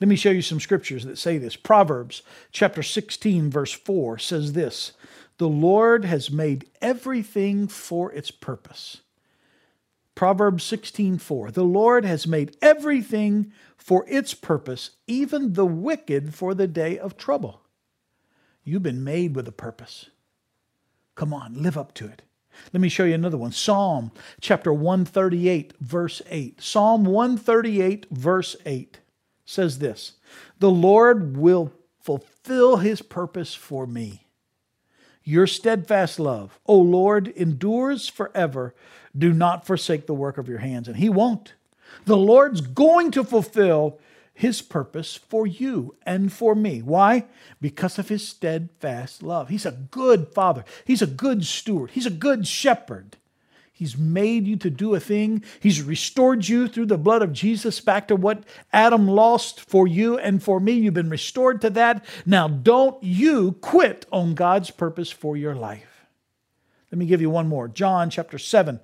Let 0.00 0.08
me 0.08 0.16
show 0.16 0.30
you 0.30 0.42
some 0.42 0.60
scriptures 0.60 1.04
that 1.04 1.18
say 1.18 1.38
this. 1.38 1.56
Proverbs 1.56 2.22
chapter 2.52 2.82
16, 2.82 3.50
verse 3.50 3.72
4 3.72 4.18
says 4.18 4.52
this 4.52 4.92
The 5.38 5.48
Lord 5.48 6.04
has 6.04 6.30
made 6.30 6.66
everything 6.80 7.68
for 7.68 8.12
its 8.12 8.30
purpose 8.30 9.00
Proverbs 10.14 10.64
16:4 10.64 11.52
The 11.52 11.64
Lord 11.64 12.04
has 12.04 12.26
made 12.26 12.56
everything 12.60 13.52
for 13.76 14.04
its 14.08 14.34
purpose, 14.34 14.90
even 15.06 15.54
the 15.54 15.66
wicked 15.66 16.34
for 16.34 16.54
the 16.54 16.66
day 16.66 16.98
of 16.98 17.16
trouble. 17.16 17.62
You've 18.62 18.82
been 18.82 19.02
made 19.02 19.34
with 19.34 19.48
a 19.48 19.52
purpose. 19.52 20.10
Come 21.14 21.32
on, 21.32 21.62
live 21.62 21.78
up 21.78 21.94
to 21.94 22.06
it. 22.06 22.22
Let 22.72 22.80
me 22.80 22.88
show 22.88 23.04
you 23.04 23.14
another 23.14 23.38
one. 23.38 23.52
Psalm 23.52 24.12
chapter 24.40 24.72
138 24.72 25.74
verse 25.80 26.20
8. 26.28 26.60
Psalm 26.60 27.04
138 27.04 28.06
verse 28.10 28.56
8 28.66 29.00
says 29.44 29.78
this, 29.78 30.14
"The 30.58 30.70
Lord 30.70 31.36
will 31.36 31.72
fulfill 32.00 32.76
his 32.76 33.02
purpose 33.02 33.54
for 33.54 33.86
me." 33.86 34.26
Your 35.22 35.46
steadfast 35.46 36.18
love, 36.18 36.58
O 36.66 36.76
Lord, 36.76 37.28
endures 37.28 38.08
forever. 38.08 38.74
Do 39.16 39.32
not 39.32 39.66
forsake 39.66 40.06
the 40.06 40.14
work 40.14 40.38
of 40.38 40.48
your 40.48 40.58
hands. 40.58 40.88
And 40.88 40.96
He 40.96 41.08
won't. 41.08 41.54
The 42.04 42.16
Lord's 42.16 42.60
going 42.60 43.10
to 43.12 43.24
fulfill 43.24 43.98
His 44.32 44.62
purpose 44.62 45.16
for 45.16 45.46
you 45.46 45.96
and 46.06 46.32
for 46.32 46.54
me. 46.54 46.82
Why? 46.82 47.26
Because 47.60 47.98
of 47.98 48.08
His 48.08 48.26
steadfast 48.26 49.22
love. 49.22 49.48
He's 49.48 49.66
a 49.66 49.72
good 49.72 50.28
Father, 50.28 50.64
He's 50.84 51.02
a 51.02 51.06
good 51.06 51.44
steward, 51.44 51.90
He's 51.90 52.06
a 52.06 52.10
good 52.10 52.46
shepherd. 52.46 53.16
He's 53.80 53.96
made 53.96 54.46
you 54.46 54.56
to 54.56 54.68
do 54.68 54.94
a 54.94 55.00
thing. 55.00 55.42
He's 55.58 55.80
restored 55.80 56.46
you 56.46 56.68
through 56.68 56.84
the 56.84 56.98
blood 56.98 57.22
of 57.22 57.32
Jesus 57.32 57.80
back 57.80 58.08
to 58.08 58.14
what 58.14 58.44
Adam 58.74 59.08
lost 59.08 59.58
for 59.58 59.88
you 59.88 60.18
and 60.18 60.42
for 60.42 60.60
me. 60.60 60.72
You've 60.72 60.92
been 60.92 61.08
restored 61.08 61.62
to 61.62 61.70
that. 61.70 62.04
Now, 62.26 62.46
don't 62.46 63.02
you 63.02 63.52
quit 63.62 64.04
on 64.12 64.34
God's 64.34 64.70
purpose 64.70 65.10
for 65.10 65.34
your 65.34 65.54
life. 65.54 66.04
Let 66.92 66.98
me 66.98 67.06
give 67.06 67.22
you 67.22 67.30
one 67.30 67.48
more. 67.48 67.68
John 67.68 68.10
chapter 68.10 68.36
7, 68.36 68.80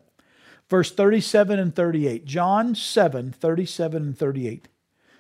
verse 0.69 0.91
37 0.91 1.59
and 1.59 1.75
38. 1.75 2.25
John 2.25 2.75
7, 2.75 3.33
37 3.33 4.03
and 4.03 4.19
38 4.19 4.69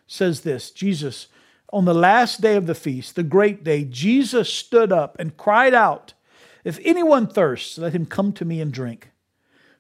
says 0.06 0.42
this 0.42 0.70
Jesus, 0.70 1.28
on 1.72 1.84
the 1.84 1.94
last 1.94 2.40
day 2.40 2.56
of 2.56 2.66
the 2.66 2.74
feast, 2.74 3.16
the 3.16 3.22
great 3.22 3.64
day, 3.64 3.84
Jesus 3.84 4.52
stood 4.52 4.92
up 4.92 5.18
and 5.18 5.36
cried 5.36 5.74
out, 5.74 6.14
If 6.64 6.78
anyone 6.84 7.26
thirsts, 7.26 7.76
let 7.78 7.92
him 7.92 8.06
come 8.06 8.32
to 8.34 8.44
me 8.44 8.60
and 8.60 8.72
drink. 8.72 9.10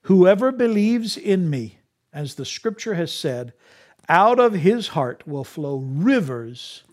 Whoever 0.02 0.52
believes 0.52 1.16
in 1.16 1.48
me, 1.48 1.78
as 2.12 2.34
the 2.34 2.44
scripture 2.44 2.94
has 2.94 3.12
said, 3.12 3.52
out 4.08 4.38
of 4.38 4.52
his 4.52 4.88
heart 4.88 5.26
will 5.26 5.44
flow 5.44 5.78
rivers 5.78 6.84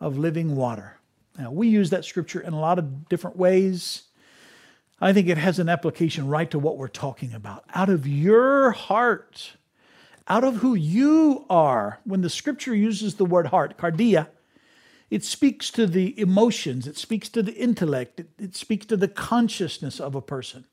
of 0.00 0.18
living 0.18 0.56
water. 0.56 0.98
Now, 1.38 1.50
we 1.50 1.68
use 1.68 1.90
that 1.90 2.04
scripture 2.04 2.40
in 2.40 2.52
a 2.52 2.60
lot 2.60 2.78
of 2.78 3.08
different 3.08 3.36
ways. 3.36 4.04
I 5.00 5.12
think 5.12 5.28
it 5.28 5.38
has 5.38 5.58
an 5.58 5.68
application 5.68 6.28
right 6.28 6.50
to 6.50 6.58
what 6.58 6.78
we're 6.78 6.88
talking 6.88 7.34
about. 7.34 7.64
Out 7.74 7.88
of 7.88 8.06
your 8.06 8.70
heart, 8.70 9.56
out 10.28 10.44
of 10.44 10.56
who 10.56 10.74
you 10.74 11.44
are, 11.50 12.00
when 12.04 12.20
the 12.22 12.30
scripture 12.30 12.74
uses 12.74 13.16
the 13.16 13.24
word 13.24 13.48
heart, 13.48 13.76
cardia, 13.76 14.28
it 15.10 15.24
speaks 15.24 15.70
to 15.70 15.86
the 15.86 16.18
emotions, 16.18 16.86
it 16.86 16.96
speaks 16.96 17.28
to 17.30 17.42
the 17.42 17.54
intellect, 17.54 18.20
it, 18.20 18.28
it 18.38 18.56
speaks 18.56 18.86
to 18.86 18.96
the 18.96 19.08
consciousness 19.08 20.00
of 20.00 20.14
a 20.14 20.22
person. 20.22 20.64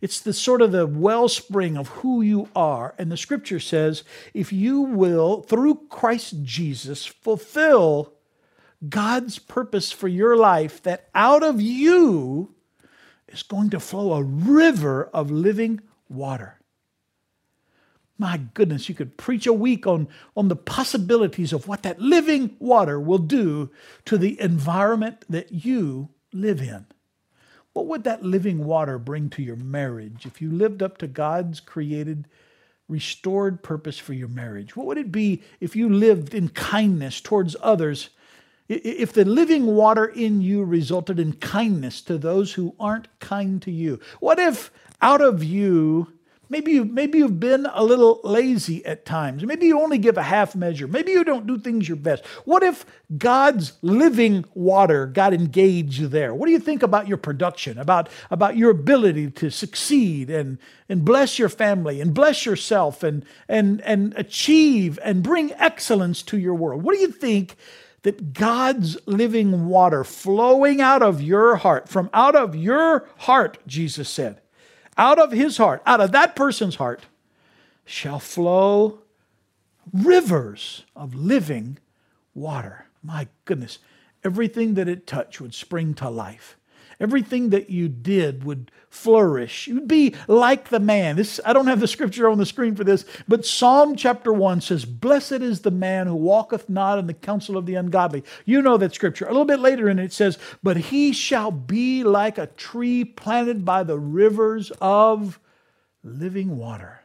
It's 0.00 0.20
the 0.20 0.32
sort 0.32 0.60
of 0.60 0.72
the 0.72 0.86
wellspring 0.86 1.78
of 1.78 1.88
who 1.88 2.20
you 2.20 2.48
are. 2.54 2.94
And 2.98 3.10
the 3.10 3.16
scripture 3.16 3.60
says, 3.60 4.04
if 4.34 4.52
you 4.52 4.82
will, 4.82 5.42
through 5.42 5.86
Christ 5.88 6.42
Jesus, 6.42 7.06
fulfill 7.06 8.12
God's 8.86 9.38
purpose 9.38 9.92
for 9.92 10.08
your 10.08 10.36
life, 10.36 10.82
that 10.82 11.08
out 11.14 11.42
of 11.42 11.60
you 11.62 12.54
is 13.34 13.42
going 13.42 13.70
to 13.70 13.80
flow 13.80 14.12
a 14.12 14.22
river 14.22 15.10
of 15.12 15.30
living 15.30 15.80
water. 16.08 16.60
My 18.16 18.40
goodness, 18.54 18.88
you 18.88 18.94
could 18.94 19.16
preach 19.16 19.46
a 19.46 19.52
week 19.52 19.86
on, 19.86 20.06
on 20.36 20.48
the 20.48 20.56
possibilities 20.56 21.52
of 21.52 21.66
what 21.66 21.82
that 21.82 22.00
living 22.00 22.56
water 22.60 23.00
will 23.00 23.18
do 23.18 23.70
to 24.04 24.16
the 24.16 24.40
environment 24.40 25.24
that 25.28 25.50
you 25.64 26.10
live 26.32 26.62
in. 26.62 26.86
What 27.72 27.86
would 27.86 28.04
that 28.04 28.22
living 28.22 28.64
water 28.64 29.00
bring 29.00 29.30
to 29.30 29.42
your 29.42 29.56
marriage 29.56 30.26
if 30.26 30.40
you 30.40 30.50
lived 30.50 30.80
up 30.80 30.96
to 30.98 31.08
God's 31.08 31.58
created, 31.58 32.28
restored 32.88 33.64
purpose 33.64 33.98
for 33.98 34.12
your 34.12 34.28
marriage? 34.28 34.76
What 34.76 34.86
would 34.86 34.98
it 34.98 35.10
be 35.10 35.42
if 35.58 35.74
you 35.74 35.88
lived 35.88 36.34
in 36.34 36.50
kindness 36.50 37.20
towards 37.20 37.56
others? 37.60 38.10
If 38.68 39.12
the 39.12 39.24
living 39.24 39.66
water 39.66 40.06
in 40.06 40.40
you 40.40 40.64
resulted 40.64 41.20
in 41.20 41.34
kindness 41.34 42.00
to 42.02 42.16
those 42.16 42.54
who 42.54 42.74
aren't 42.80 43.08
kind 43.20 43.60
to 43.62 43.70
you? 43.70 44.00
What 44.20 44.38
if 44.38 44.70
out 45.02 45.20
of 45.20 45.44
you 45.44 46.14
Maybe 46.50 46.72
you 46.72 46.84
maybe 46.84 47.18
you've 47.18 47.40
been 47.40 47.66
a 47.72 47.82
little 47.82 48.20
lazy 48.22 48.84
at 48.84 49.06
times. 49.06 49.44
Maybe 49.44 49.66
you 49.66 49.80
only 49.80 49.98
give 49.98 50.18
a 50.18 50.22
half 50.22 50.54
measure. 50.54 50.86
Maybe 50.86 51.12
you 51.12 51.24
don't 51.24 51.46
do 51.46 51.58
things 51.58 51.88
your 51.88 51.96
best. 51.96 52.24
What 52.44 52.62
if 52.62 52.84
God's 53.16 53.72
living 53.82 54.44
water 54.54 55.06
got 55.06 55.32
engaged 55.32 56.02
there? 56.10 56.34
What 56.34 56.46
do 56.46 56.52
you 56.52 56.58
think 56.58 56.82
about 56.82 57.08
your 57.08 57.16
production, 57.16 57.78
about, 57.78 58.08
about 58.30 58.56
your 58.56 58.70
ability 58.70 59.30
to 59.32 59.50
succeed 59.50 60.30
and, 60.30 60.58
and 60.88 61.04
bless 61.04 61.38
your 61.38 61.48
family 61.48 62.00
and 62.00 62.12
bless 62.12 62.44
yourself 62.44 63.02
and, 63.02 63.24
and, 63.48 63.80
and 63.80 64.14
achieve 64.16 64.98
and 65.02 65.22
bring 65.22 65.52
excellence 65.54 66.22
to 66.22 66.38
your 66.38 66.54
world? 66.54 66.82
What 66.82 66.94
do 66.94 67.00
you 67.00 67.10
think 67.10 67.56
that 68.04 68.32
God's 68.34 68.96
living 69.06 69.66
water 69.66 70.04
flowing 70.04 70.80
out 70.80 71.02
of 71.02 71.20
your 71.20 71.56
heart, 71.56 71.88
from 71.88 72.08
out 72.12 72.36
of 72.36 72.54
your 72.54 73.08
heart, 73.18 73.58
Jesus 73.66 74.08
said, 74.08 74.40
out 74.96 75.18
of 75.18 75.32
his 75.32 75.56
heart, 75.56 75.82
out 75.84 76.00
of 76.00 76.12
that 76.12 76.36
person's 76.36 76.76
heart, 76.76 77.06
shall 77.84 78.20
flow 78.20 79.00
rivers 79.92 80.84
of 80.94 81.14
living 81.14 81.78
water. 82.34 82.86
My 83.02 83.28
goodness, 83.44 83.78
everything 84.22 84.74
that 84.74 84.88
it 84.88 85.06
touched 85.06 85.40
would 85.40 85.54
spring 85.54 85.94
to 85.94 86.08
life. 86.08 86.56
Everything 87.00 87.50
that 87.50 87.70
you 87.70 87.88
did 87.88 88.44
would 88.44 88.70
flourish. 88.88 89.66
You'd 89.66 89.88
be 89.88 90.14
like 90.28 90.68
the 90.68 90.80
man. 90.80 91.16
This 91.16 91.40
I 91.44 91.52
don't 91.52 91.66
have 91.66 91.80
the 91.80 91.88
scripture 91.88 92.28
on 92.28 92.38
the 92.38 92.46
screen 92.46 92.76
for 92.76 92.84
this, 92.84 93.04
but 93.26 93.44
Psalm 93.44 93.96
chapter 93.96 94.32
1 94.32 94.60
says, 94.60 94.84
Blessed 94.84 95.32
is 95.32 95.60
the 95.60 95.70
man 95.70 96.06
who 96.06 96.14
walketh 96.14 96.68
not 96.68 96.98
in 96.98 97.06
the 97.06 97.14
counsel 97.14 97.56
of 97.56 97.66
the 97.66 97.74
ungodly. 97.74 98.24
You 98.44 98.62
know 98.62 98.76
that 98.76 98.94
scripture. 98.94 99.26
A 99.26 99.30
little 99.30 99.44
bit 99.44 99.60
later 99.60 99.88
in 99.88 99.98
it, 99.98 100.04
it 100.04 100.12
says, 100.12 100.38
But 100.62 100.76
he 100.76 101.12
shall 101.12 101.50
be 101.50 102.04
like 102.04 102.38
a 102.38 102.46
tree 102.46 103.04
planted 103.04 103.64
by 103.64 103.82
the 103.82 103.98
rivers 103.98 104.70
of 104.80 105.40
living 106.02 106.56
water. 106.56 107.00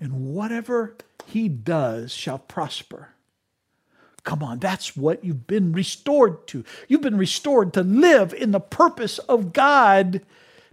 And 0.00 0.34
whatever 0.34 0.94
he 1.26 1.48
does 1.48 2.12
shall 2.12 2.38
prosper. 2.38 3.08
Come 4.26 4.42
on, 4.42 4.58
that's 4.58 4.96
what 4.96 5.24
you've 5.24 5.46
been 5.46 5.72
restored 5.72 6.48
to. 6.48 6.64
You've 6.88 7.00
been 7.00 7.16
restored 7.16 7.72
to 7.74 7.82
live 7.82 8.34
in 8.34 8.50
the 8.50 8.58
purpose 8.58 9.18
of 9.20 9.52
God. 9.52 10.20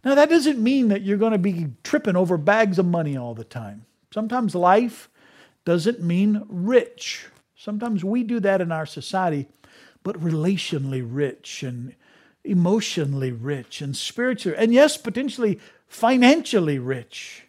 Now, 0.04 0.16
that 0.16 0.32
doesn't 0.32 0.62
mean 0.62 0.88
that 0.88 1.04
you're 1.04 1.20
going 1.20 1.34
to 1.34 1.38
be 1.38 1.68
tripping 1.84 2.16
over 2.16 2.36
bags 2.36 2.80
of 2.80 2.88
money 2.88 3.16
all 3.16 3.36
the 3.36 3.44
time. 3.44 3.86
Sometimes 4.12 4.56
life 4.56 5.08
doesn't 5.66 6.02
mean 6.02 6.44
rich. 6.50 7.28
Sometimes 7.56 8.04
we 8.04 8.24
do 8.24 8.40
that 8.40 8.60
in 8.60 8.72
our 8.72 8.88
society, 8.88 9.48
but 10.02 10.20
relationally 10.20 11.06
rich 11.08 11.62
and 11.62 11.94
emotionally 12.44 13.32
rich 13.32 13.82
and 13.82 13.96
spiritually, 13.96 14.58
and 14.58 14.74
yes, 14.74 14.98
potentially 14.98 15.60
financially 15.88 16.80
rich 16.80 17.43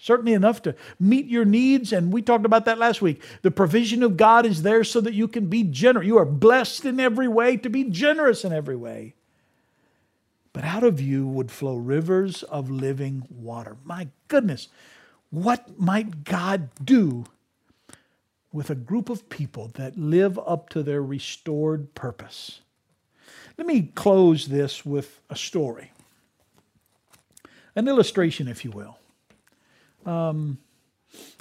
certainly 0.00 0.32
enough 0.32 0.62
to 0.62 0.74
meet 0.98 1.26
your 1.26 1.44
needs. 1.44 1.92
And 1.92 2.12
we 2.12 2.22
talked 2.22 2.46
about 2.46 2.64
that 2.64 2.78
last 2.78 3.02
week. 3.02 3.22
The 3.42 3.50
provision 3.50 4.02
of 4.02 4.16
God 4.16 4.46
is 4.46 4.62
there 4.62 4.82
so 4.84 5.00
that 5.00 5.14
you 5.14 5.28
can 5.28 5.46
be 5.46 5.62
generous. 5.62 6.06
You 6.06 6.18
are 6.18 6.24
blessed 6.24 6.84
in 6.84 6.98
every 6.98 7.28
way 7.28 7.56
to 7.58 7.68
be 7.68 7.84
generous 7.84 8.44
in 8.44 8.52
every 8.52 8.76
way. 8.76 9.14
But 10.52 10.64
out 10.64 10.82
of 10.82 11.00
you 11.00 11.26
would 11.28 11.50
flow 11.50 11.76
rivers 11.76 12.42
of 12.44 12.70
living 12.70 13.26
water. 13.30 13.76
My 13.84 14.08
goodness, 14.28 14.68
what 15.30 15.78
might 15.78 16.24
God 16.24 16.70
do 16.82 17.24
with 18.52 18.68
a 18.68 18.74
group 18.74 19.08
of 19.08 19.28
people 19.28 19.70
that 19.74 19.96
live 19.96 20.38
up 20.44 20.68
to 20.70 20.82
their 20.82 21.02
restored 21.02 21.94
purpose? 21.94 22.60
Let 23.56 23.66
me 23.66 23.92
close 23.94 24.48
this 24.48 24.84
with 24.84 25.20
a 25.28 25.36
story, 25.36 25.92
an 27.76 27.86
illustration, 27.86 28.48
if 28.48 28.64
you 28.64 28.70
will. 28.70 28.99
Um, 30.06 30.58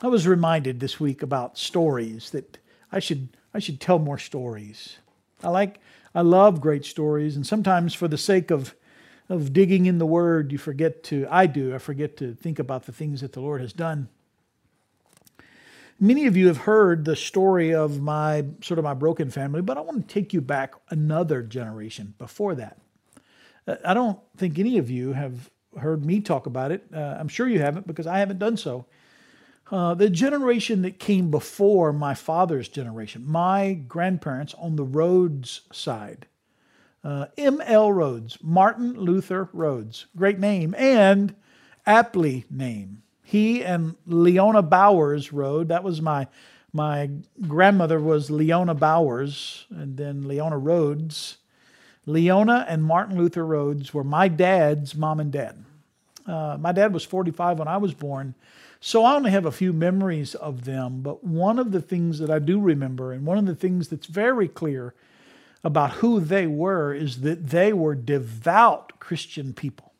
I 0.02 0.08
was 0.08 0.28
reminded 0.28 0.80
this 0.80 1.00
week 1.00 1.22
about 1.22 1.58
stories 1.58 2.32
that 2.32 2.58
I 2.92 3.00
should 3.00 3.30
I 3.54 3.60
should 3.60 3.80
tell 3.80 4.00
more 4.00 4.18
stories. 4.18 4.98
I 5.44 5.50
like 5.50 5.80
I 6.14 6.22
love 6.22 6.62
great 6.62 6.86
stories, 6.86 7.36
and 7.36 7.46
sometimes 7.46 7.94
for 7.94 8.08
the 8.08 8.18
sake 8.18 8.52
of 8.52 8.76
of 9.30 9.54
digging 9.54 9.86
in 9.86 10.00
the 10.00 10.06
Word, 10.06 10.52
you 10.52 10.58
forget 10.58 11.04
to. 11.06 11.28
I 11.30 11.46
do. 11.46 11.76
I 11.76 11.78
forget 11.78 12.18
to 12.18 12.34
think 12.34 12.58
about 12.58 12.86
the 12.86 12.92
things 12.92 13.22
that 13.22 13.34
the 13.34 13.42
Lord 13.42 13.62
has 13.62 13.74
done. 13.74 14.10
Many 16.00 16.26
of 16.28 16.38
you 16.38 16.48
have 16.48 16.60
heard 16.60 17.04
the 17.06 17.16
story 17.16 17.74
of 17.74 18.02
my 18.02 18.46
sort 18.62 18.80
of 18.80 18.86
my 18.86 18.94
broken 18.94 19.30
family, 19.30 19.62
but 19.62 19.78
I 19.78 19.82
want 19.82 20.08
to 20.08 20.14
take 20.14 20.34
you 20.34 20.42
back 20.42 20.74
another 20.90 21.44
generation 21.44 22.16
before 22.18 22.56
that. 22.56 22.78
Uh, 23.68 23.76
I 23.86 23.94
don't 23.94 24.18
think 24.38 24.58
any 24.58 24.78
of 24.78 24.90
you 24.90 25.14
have 25.14 25.52
heard 25.78 26.06
me 26.06 26.20
talk 26.20 26.46
about 26.46 26.72
it. 26.72 26.86
Uh, 26.94 27.18
I'm 27.20 27.28
sure 27.28 27.48
you 27.48 27.60
haven't 27.60 27.88
because 27.88 28.08
I 28.08 28.20
haven't 28.20 28.40
done 28.40 28.58
so. 28.58 28.86
Uh, 29.72 29.94
the 29.94 30.10
generation 30.10 30.82
that 30.82 30.98
came 30.98 31.30
before 31.30 31.94
my 31.94 32.16
father's 32.16 32.68
generation, 32.68 33.24
my 33.28 33.74
grandparents 33.74 34.56
on 34.56 34.76
the 34.76 34.84
Rhodes 34.84 35.62
side, 35.72 36.26
uh, 37.04 37.28
M.L. 37.38 37.92
Rhodes, 37.92 38.40
Martin 38.42 38.94
Luther 38.94 39.50
Rhodes, 39.54 40.08
great 40.16 40.40
name 40.40 40.74
and 40.76 41.36
aptly 41.86 42.46
name. 42.50 43.04
He 43.24 43.64
and 43.64 43.96
Leona 44.08 44.64
Bowers 44.64 45.32
Rhodes, 45.32 45.70
that 45.70 45.84
was 45.84 46.02
my 46.02 46.28
my 46.72 47.10
grandmother 47.48 48.00
was 48.00 48.30
Leona 48.30 48.76
Bowers, 48.76 49.66
and 49.72 49.98
then 49.98 50.28
Leona 50.28 50.58
Rhodes. 50.58 51.38
Leona 52.10 52.66
and 52.68 52.84
Martin 52.84 53.18
Luther 53.18 53.46
Rhodes 53.46 53.94
were 53.94 54.04
my 54.04 54.28
dad's 54.28 54.96
mom 54.96 55.20
and 55.20 55.32
dad. 55.32 55.64
Uh, 56.26 56.58
my 56.60 56.72
dad 56.72 56.94
was 56.94 57.04
45 57.04 57.60
when 57.60 57.68
I 57.68 57.78
was 57.78 57.94
born, 57.94 58.34
so 58.80 59.06
I 59.06 59.16
only 59.16 59.32
have 59.32 59.46
a 59.46 59.52
few 59.52 59.74
memories 59.74 60.36
of 60.36 60.66
them. 60.66 61.02
But 61.02 61.24
one 61.24 61.60
of 61.60 61.72
the 61.72 61.82
things 61.82 62.20
that 62.20 62.30
I 62.30 62.40
do 62.40 62.60
remember, 62.60 63.14
and 63.14 63.26
one 63.26 63.38
of 63.38 63.46
the 63.46 63.56
things 63.56 63.90
that's 63.90 64.08
very 64.08 64.48
clear 64.48 64.94
about 65.64 65.94
who 65.94 66.20
they 66.20 66.48
were, 66.48 66.94
is 66.94 67.22
that 67.22 67.50
they 67.50 67.74
were 67.74 67.96
devout 67.96 69.00
Christian 69.00 69.54
people. 69.54 69.94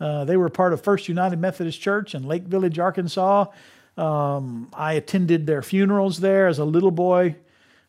Uh, 0.00 0.24
they 0.24 0.36
were 0.36 0.48
part 0.48 0.72
of 0.72 0.82
First 0.82 1.08
United 1.08 1.38
Methodist 1.38 1.80
Church 1.80 2.14
in 2.14 2.24
Lake 2.24 2.44
Village, 2.44 2.78
Arkansas. 2.78 3.46
Um, 3.96 4.70
I 4.74 4.94
attended 4.94 5.46
their 5.46 5.62
funerals 5.62 6.18
there 6.18 6.48
as 6.48 6.58
a 6.58 6.64
little 6.64 6.90
boy. 6.90 7.36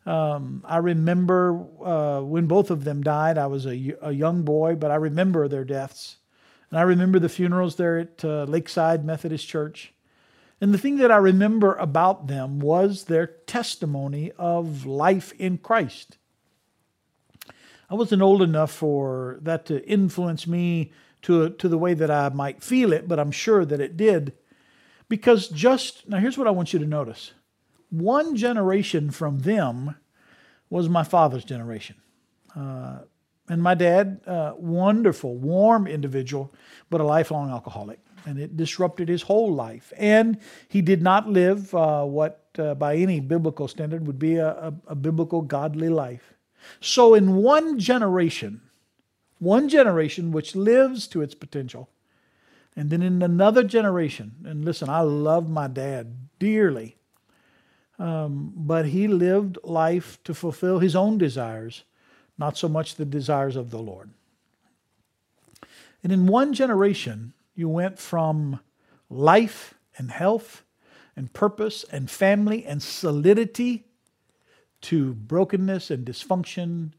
Um, 0.05 0.63
I 0.67 0.77
remember 0.77 1.65
uh, 1.83 2.21
when 2.21 2.47
both 2.47 2.69
of 2.71 2.83
them 2.83 3.01
died. 3.03 3.37
I 3.37 3.47
was 3.47 3.65
a, 3.65 3.95
a, 4.01 4.11
young 4.11 4.43
boy, 4.43 4.75
but 4.75 4.91
I 4.91 4.95
remember 4.95 5.47
their 5.47 5.63
deaths. 5.63 6.17
And 6.69 6.77
I 6.77 6.81
remember 6.81 7.19
the 7.19 7.29
funerals 7.29 7.77
there 7.77 7.99
at 7.99 8.25
uh, 8.25 8.43
Lakeside 8.43 9.05
Methodist 9.05 9.47
Church. 9.47 9.93
And 10.59 10.73
the 10.73 10.77
thing 10.77 10.97
that 10.97 11.11
I 11.11 11.17
remember 11.17 11.75
about 11.75 12.27
them 12.27 12.59
was 12.59 13.05
their 13.05 13.27
testimony 13.27 14.31
of 14.37 14.85
life 14.85 15.31
in 15.39 15.57
Christ. 15.57 16.17
I 17.89 17.95
wasn't 17.95 18.21
old 18.21 18.41
enough 18.41 18.71
for 18.71 19.39
that 19.41 19.65
to 19.67 19.87
influence 19.87 20.47
me 20.47 20.91
to, 21.23 21.51
to 21.51 21.67
the 21.69 21.77
way 21.77 21.93
that 21.93 22.11
I 22.11 22.29
might 22.29 22.63
feel 22.63 22.91
it, 22.91 23.07
but 23.07 23.19
I'm 23.19 23.31
sure 23.31 23.65
that 23.65 23.79
it 23.79 23.95
did. 23.95 24.33
Because 25.07 25.47
just, 25.47 26.09
now 26.09 26.17
here's 26.17 26.37
what 26.37 26.47
I 26.47 26.51
want 26.51 26.73
you 26.73 26.79
to 26.79 26.85
notice 26.85 27.33
one 27.93 28.35
generation 28.35 29.11
from 29.11 29.39
them 29.39 29.95
was 30.69 30.89
my 30.89 31.03
father's 31.03 31.45
generation. 31.45 31.95
Uh, 32.55 32.99
and 33.47 33.61
my 33.61 33.75
dad, 33.75 34.21
uh, 34.25 34.53
wonderful, 34.57 35.35
warm 35.35 35.85
individual, 35.85 36.53
but 36.89 37.01
a 37.01 37.03
lifelong 37.03 37.51
alcoholic. 37.51 37.99
And 38.25 38.39
it 38.39 38.57
disrupted 38.57 39.09
his 39.09 39.21
whole 39.21 39.53
life. 39.53 39.93
And 39.97 40.39
he 40.69 40.81
did 40.81 41.01
not 41.01 41.29
live 41.29 41.75
uh, 41.75 42.03
what, 42.05 42.47
uh, 42.57 42.73
by 42.75 42.95
any 42.95 43.19
biblical 43.19 43.67
standard, 43.67 44.07
would 44.07 44.17
be 44.17 44.37
a, 44.37 44.49
a, 44.49 44.73
a 44.87 44.95
biblical, 44.95 45.41
godly 45.41 45.89
life. 45.89 46.33
So, 46.79 47.13
in 47.13 47.35
one 47.35 47.77
generation, 47.77 48.61
one 49.39 49.69
generation 49.69 50.31
which 50.31 50.55
lives 50.55 51.07
to 51.09 51.21
its 51.21 51.35
potential, 51.35 51.89
And 52.75 52.89
then 52.89 53.01
in 53.01 53.21
another 53.21 53.63
generation, 53.63 54.31
and 54.45 54.65
listen, 54.65 54.89
I 54.89 55.01
love 55.01 55.49
my 55.49 55.67
dad 55.67 56.29
dearly, 56.39 56.97
um, 58.03 58.51
but 58.53 58.87
he 58.87 59.07
lived 59.07 59.57
life 59.63 60.21
to 60.25 60.33
fulfill 60.33 60.79
his 60.79 60.93
own 60.93 61.17
desires, 61.17 61.85
not 62.37 62.57
so 62.57 62.67
much 62.67 62.95
the 62.95 63.05
desires 63.05 63.55
of 63.55 63.71
the 63.71 63.79
Lord. 63.79 64.09
And 66.03 66.11
in 66.11 66.27
one 66.27 66.51
generation, 66.51 67.31
you 67.55 67.69
went 67.69 67.97
from 67.97 68.59
life 69.09 69.75
and 69.97 70.11
health 70.11 70.63
and 71.15 71.31
purpose 71.31 71.85
and 71.93 72.11
family 72.11 72.65
and 72.65 72.83
solidity 72.83 73.85
to 74.81 75.13
brokenness 75.13 75.89
and 75.89 76.05
dysfunction 76.05 76.91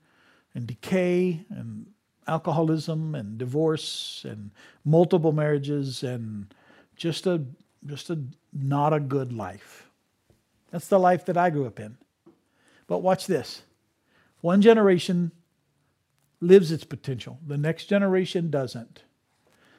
and 0.54 0.66
decay 0.66 1.44
and 1.50 1.84
alcoholism 2.26 3.14
and 3.14 3.36
divorce 3.36 4.24
and 4.26 4.52
multiple 4.86 5.32
marriages 5.32 6.02
and 6.02 6.54
just 6.96 7.26
a 7.26 7.44
just 7.84 8.08
a 8.08 8.18
not 8.54 8.94
a 8.94 9.00
good 9.00 9.30
life. 9.30 9.83
That's 10.74 10.88
the 10.88 10.98
life 10.98 11.24
that 11.26 11.36
I 11.36 11.50
grew 11.50 11.68
up 11.68 11.78
in. 11.78 11.98
But 12.88 12.98
watch 12.98 13.28
this. 13.28 13.62
One 14.40 14.60
generation 14.60 15.30
lives 16.40 16.72
its 16.72 16.82
potential. 16.82 17.38
The 17.46 17.56
next 17.56 17.84
generation 17.84 18.50
doesn't. 18.50 19.04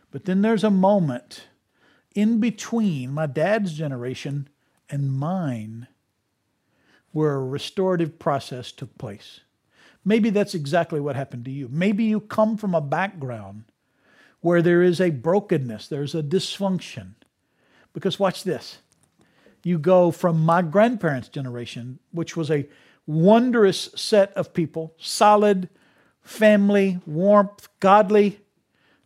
But 0.10 0.24
then 0.24 0.42
there's 0.42 0.64
a 0.64 0.72
moment 0.72 1.50
in 2.16 2.40
between 2.40 3.12
my 3.12 3.26
dad's 3.26 3.74
generation 3.74 4.48
and 4.90 5.12
mine 5.12 5.88
where 7.12 7.34
a 7.34 7.46
restorative 7.46 8.18
process 8.18 8.72
took 8.72 8.98
place. 8.98 9.42
Maybe 10.06 10.30
that's 10.30 10.56
exactly 10.56 11.02
what 11.02 11.18
happened 11.18 11.44
to 11.44 11.52
you. 11.52 11.68
Maybe 11.70 12.06
you 12.06 12.22
come 12.22 12.56
from 12.56 12.74
a 12.74 12.80
background 12.80 13.66
where 14.40 14.62
there 14.62 14.82
is 14.82 15.02
a 15.02 15.10
brokenness, 15.10 15.90
there's 15.90 16.16
a 16.16 16.24
dysfunction. 16.24 17.16
Because 17.92 18.18
watch 18.18 18.46
this. 18.46 18.78
You 19.65 19.80
go 19.80 20.12
from 20.12 20.45
my 20.45 20.62
grandparents' 20.62 21.28
generation, 21.28 21.97
which 22.12 22.38
was 22.38 22.51
a 22.51 22.69
wondrous 23.08 23.89
set 23.95 24.32
of 24.34 24.54
people, 24.54 24.93
solid, 24.99 25.69
family, 26.21 26.99
warmth, 27.08 27.67
godly, 27.80 28.41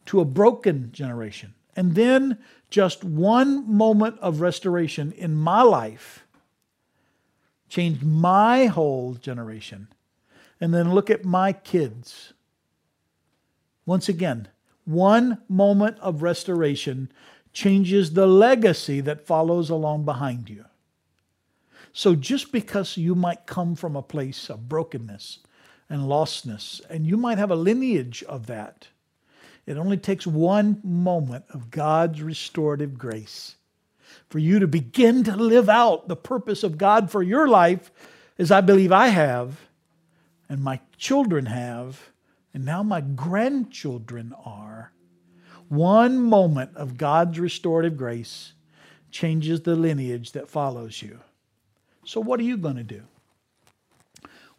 to 0.08 0.20
a 0.20 0.26
broken 0.26 0.92
generation. 0.92 1.54
And 1.78 1.96
then 1.96 2.40
just 2.70 3.06
one 3.06 3.74
moment 3.74 4.20
of 4.20 4.42
restoration 4.42 5.14
in 5.14 5.34
my 5.34 5.62
life 5.62 6.26
changed 7.70 8.04
my 8.04 8.66
whole 8.66 9.14
generation 9.14 9.88
and 10.60 10.74
then 10.74 10.94
look 10.94 11.10
at 11.10 11.24
my 11.24 11.54
kids. 11.54 12.34
Once 13.86 14.10
again, 14.10 14.50
one 14.84 15.38
moment 15.48 15.98
of 16.00 16.22
restoration 16.22 17.10
changes 17.54 18.14
the 18.14 18.28
legacy 18.28 19.02
that 19.02 19.26
follows 19.26 19.70
along 19.70 20.06
behind 20.06 20.50
you. 20.50 20.66
So 21.92 22.16
just 22.16 22.52
because 22.52 22.98
you 22.98 23.16
might 23.16 23.48
come 23.48 23.76
from 23.76 23.96
a 23.96 24.02
place 24.02 24.50
of 24.50 24.70
brokenness 24.70 25.40
and 25.90 26.04
lostness, 26.04 26.82
and 26.90 27.06
you 27.06 27.18
might 27.18 27.38
have 27.38 27.52
a 27.52 27.56
lineage 27.56 28.24
of 28.24 28.46
that, 28.48 28.88
it 29.66 29.78
only 29.78 29.98
takes 29.98 30.26
one 30.26 30.80
moment 30.84 31.46
of 31.50 31.72
God's 31.72 32.22
restorative 32.22 32.98
grace 32.98 33.56
for 34.30 34.40
you 34.40 34.60
to 34.60 34.68
begin 34.68 35.24
to 35.24 35.36
live 35.36 35.70
out 35.70 36.08
the 36.08 36.16
purpose 36.16 36.64
of 36.64 36.78
God 36.78 37.12
for 37.12 37.22
your 37.22 37.48
life, 37.48 37.92
as 38.38 38.52
I 38.52 38.62
believe 38.62 38.92
I 38.92 39.08
have, 39.08 39.60
and 40.48 40.64
my 40.64 40.80
children 40.98 41.48
have, 41.48 42.10
and 42.54 42.66
now 42.66 42.84
my 42.84 43.02
grandchildren 43.02 44.34
are. 44.44 44.92
One 45.70 46.18
moment 46.18 46.76
of 46.76 46.98
God's 46.98 47.40
restorative 47.40 47.96
grace 47.96 48.54
changes 49.12 49.62
the 49.62 49.76
lineage 49.76 50.34
that 50.34 50.50
follows 50.50 51.02
you. 51.02 51.20
So, 52.06 52.20
what 52.20 52.40
are 52.40 52.44
you 52.44 52.58
going 52.58 52.76
to 52.76 52.84
do? 52.84 53.04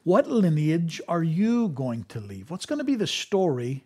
What 0.03 0.31
lineage 0.31 1.01
are 1.09 1.23
you 1.23 1.69
going 1.69 2.05
to 2.05 2.21
leave? 2.21 2.51
What's 2.51 2.67
going 2.67 2.79
to 2.79 2.85
be 2.85 2.95
the 2.95 3.07
story 3.07 3.85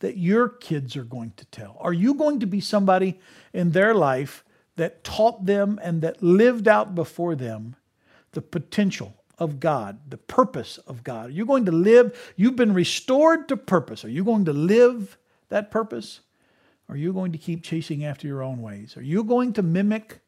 that 0.00 0.18
your 0.18 0.48
kids 0.48 0.96
are 0.96 1.04
going 1.04 1.32
to 1.36 1.44
tell? 1.46 1.78
Are 1.80 1.92
you 1.92 2.14
going 2.14 2.40
to 2.40 2.46
be 2.46 2.60
somebody 2.60 3.18
in 3.52 3.70
their 3.70 3.94
life 3.94 4.44
that 4.76 5.04
taught 5.04 5.46
them 5.46 5.78
and 5.82 6.02
that 6.02 6.22
lived 6.22 6.68
out 6.68 6.94
before 6.94 7.34
them 7.34 7.76
the 8.32 8.42
potential 8.42 9.14
of 9.38 9.60
God, 9.60 9.98
the 10.08 10.16
purpose 10.16 10.78
of 10.78 11.02
God. 11.02 11.26
Are 11.26 11.30
You're 11.30 11.46
going 11.46 11.66
to 11.66 11.72
live, 11.72 12.34
you've 12.36 12.56
been 12.56 12.74
restored 12.74 13.48
to 13.48 13.56
purpose. 13.56 14.04
Are 14.04 14.10
you 14.10 14.24
going 14.24 14.44
to 14.44 14.52
live 14.52 15.18
that 15.48 15.70
purpose? 15.70 16.20
Are 16.88 16.96
you 16.96 17.12
going 17.12 17.32
to 17.32 17.38
keep 17.38 17.62
chasing 17.62 18.04
after 18.04 18.26
your 18.26 18.42
own 18.42 18.60
ways? 18.60 18.96
Are 18.96 19.02
you 19.02 19.24
going 19.24 19.52
to 19.54 19.62
mimic 19.62 20.20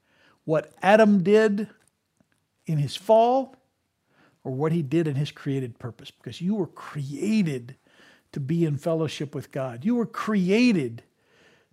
what 0.45 0.73
Adam 0.83 1.23
did 1.23 1.69
in 2.67 2.79
his 2.79 2.97
fall 2.97 3.57
or 4.43 4.53
what 4.53 4.73
he 4.73 4.83
did 4.83 5.07
in 5.07 5.17
his 5.17 5.31
created 5.31 5.79
purpose? 5.79 6.11
Because 6.11 6.41
you 6.41 6.55
were 6.55 6.67
created 6.67 7.77
to 8.33 8.41
be 8.41 8.65
in 8.65 8.77
fellowship 8.79 9.35
with 9.35 9.53
God. 9.53 9.85
You 9.85 9.95
were 9.95 10.07
created 10.07 11.03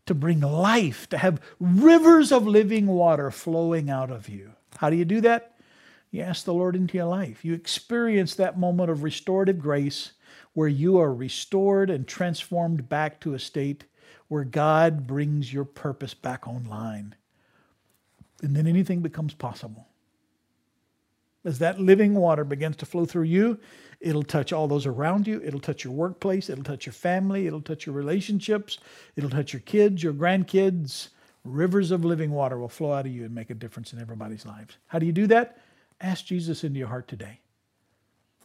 to 0.06 0.14
bring 0.14 0.42
life, 0.42 1.08
to 1.10 1.18
have 1.18 1.42
rivers 1.60 2.32
of 2.32 2.46
living 2.46 2.88
water 2.88 3.32
flowing 3.32 3.90
out 3.90 4.12
of 4.12 4.28
you. 4.28 4.52
How 4.78 4.90
do 4.90 4.96
you 4.96 5.06
do 5.06 5.22
that? 5.22 5.56
You 6.12 6.22
ask 6.22 6.46
the 6.46 6.54
Lord 6.54 6.76
into 6.76 6.98
your 6.98 7.08
life. 7.08 7.44
You 7.44 7.54
experience 7.54 8.36
that 8.36 8.60
moment 8.60 8.92
of 8.92 9.02
restorative 9.02 9.60
grace 9.60 10.12
where 10.54 10.68
you 10.68 11.00
are 11.00 11.14
restored 11.14 11.90
and 11.90 12.08
transformed 12.08 12.88
back 12.90 13.20
to 13.22 13.34
a 13.34 13.40
state 13.40 13.86
where 14.28 14.44
God 14.44 15.08
brings 15.08 15.54
your 15.54 15.66
purpose 15.66 16.14
back 16.14 16.48
online. 16.48 17.16
And 18.42 18.56
then 18.56 18.68
anything 18.68 19.02
becomes 19.02 19.34
possible. 19.34 19.88
As 21.46 21.60
that 21.60 21.80
living 21.80 22.16
water 22.16 22.44
begins 22.44 22.78
to 22.78 22.86
flow 22.86 23.06
through 23.06 23.24
you, 23.24 23.60
it'll 24.00 24.24
touch 24.24 24.54
all 24.54 24.68
those 24.68 24.86
around 24.86 25.28
you. 25.28 25.42
It'll 25.44 25.60
touch 25.60 25.84
your 25.84 25.94
workplace. 25.94 26.50
It'll 26.50 26.64
touch 26.64 26.86
your 26.86 26.94
family. 26.94 27.48
It'll 27.48 27.62
touch 27.62 27.86
your 27.86 27.96
relationships. 27.96 28.78
It'll 29.16 29.30
touch 29.30 29.52
your 29.52 29.60
kids, 29.62 30.04
your 30.04 30.14
grandkids. 30.14 31.10
Rivers 31.44 31.92
of 31.92 32.06
living 32.06 32.32
water 32.32 32.58
will 32.58 32.70
flow 32.70 32.94
out 32.94 33.06
of 33.06 33.12
you 33.12 33.26
and 33.26 33.36
make 33.36 33.50
a 33.50 33.56
difference 33.56 33.92
in 33.92 34.00
everybody's 34.00 34.46
lives. 34.46 34.78
How 34.88 35.00
do 35.00 35.06
you 35.06 35.12
do 35.12 35.28
that? 35.28 35.58
Ask 36.00 36.26
Jesus 36.26 36.64
into 36.64 36.80
your 36.80 36.88
heart 36.88 37.10
today. 37.10 37.40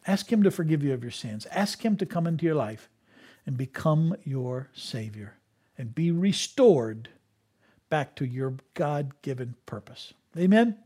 Ask 0.07 0.33
Him 0.33 0.43
to 0.43 0.51
forgive 0.51 0.83
you 0.83 0.93
of 0.93 1.03
your 1.03 1.12
sins. 1.12 1.47
Ask 1.53 1.85
Him 1.85 1.97
to 1.99 2.07
come 2.07 2.27
into 2.27 2.45
your 2.45 2.55
life 2.57 2.88
and 3.47 3.57
become 3.57 4.17
your 4.25 4.69
Savior 4.75 5.38
and 5.79 5.95
be 5.95 6.11
restored 6.11 7.09
back 7.88 8.14
to 8.17 8.27
your 8.27 8.55
God 8.75 9.12
given 9.23 9.55
purpose. 9.64 10.12
Amen? 10.37 10.77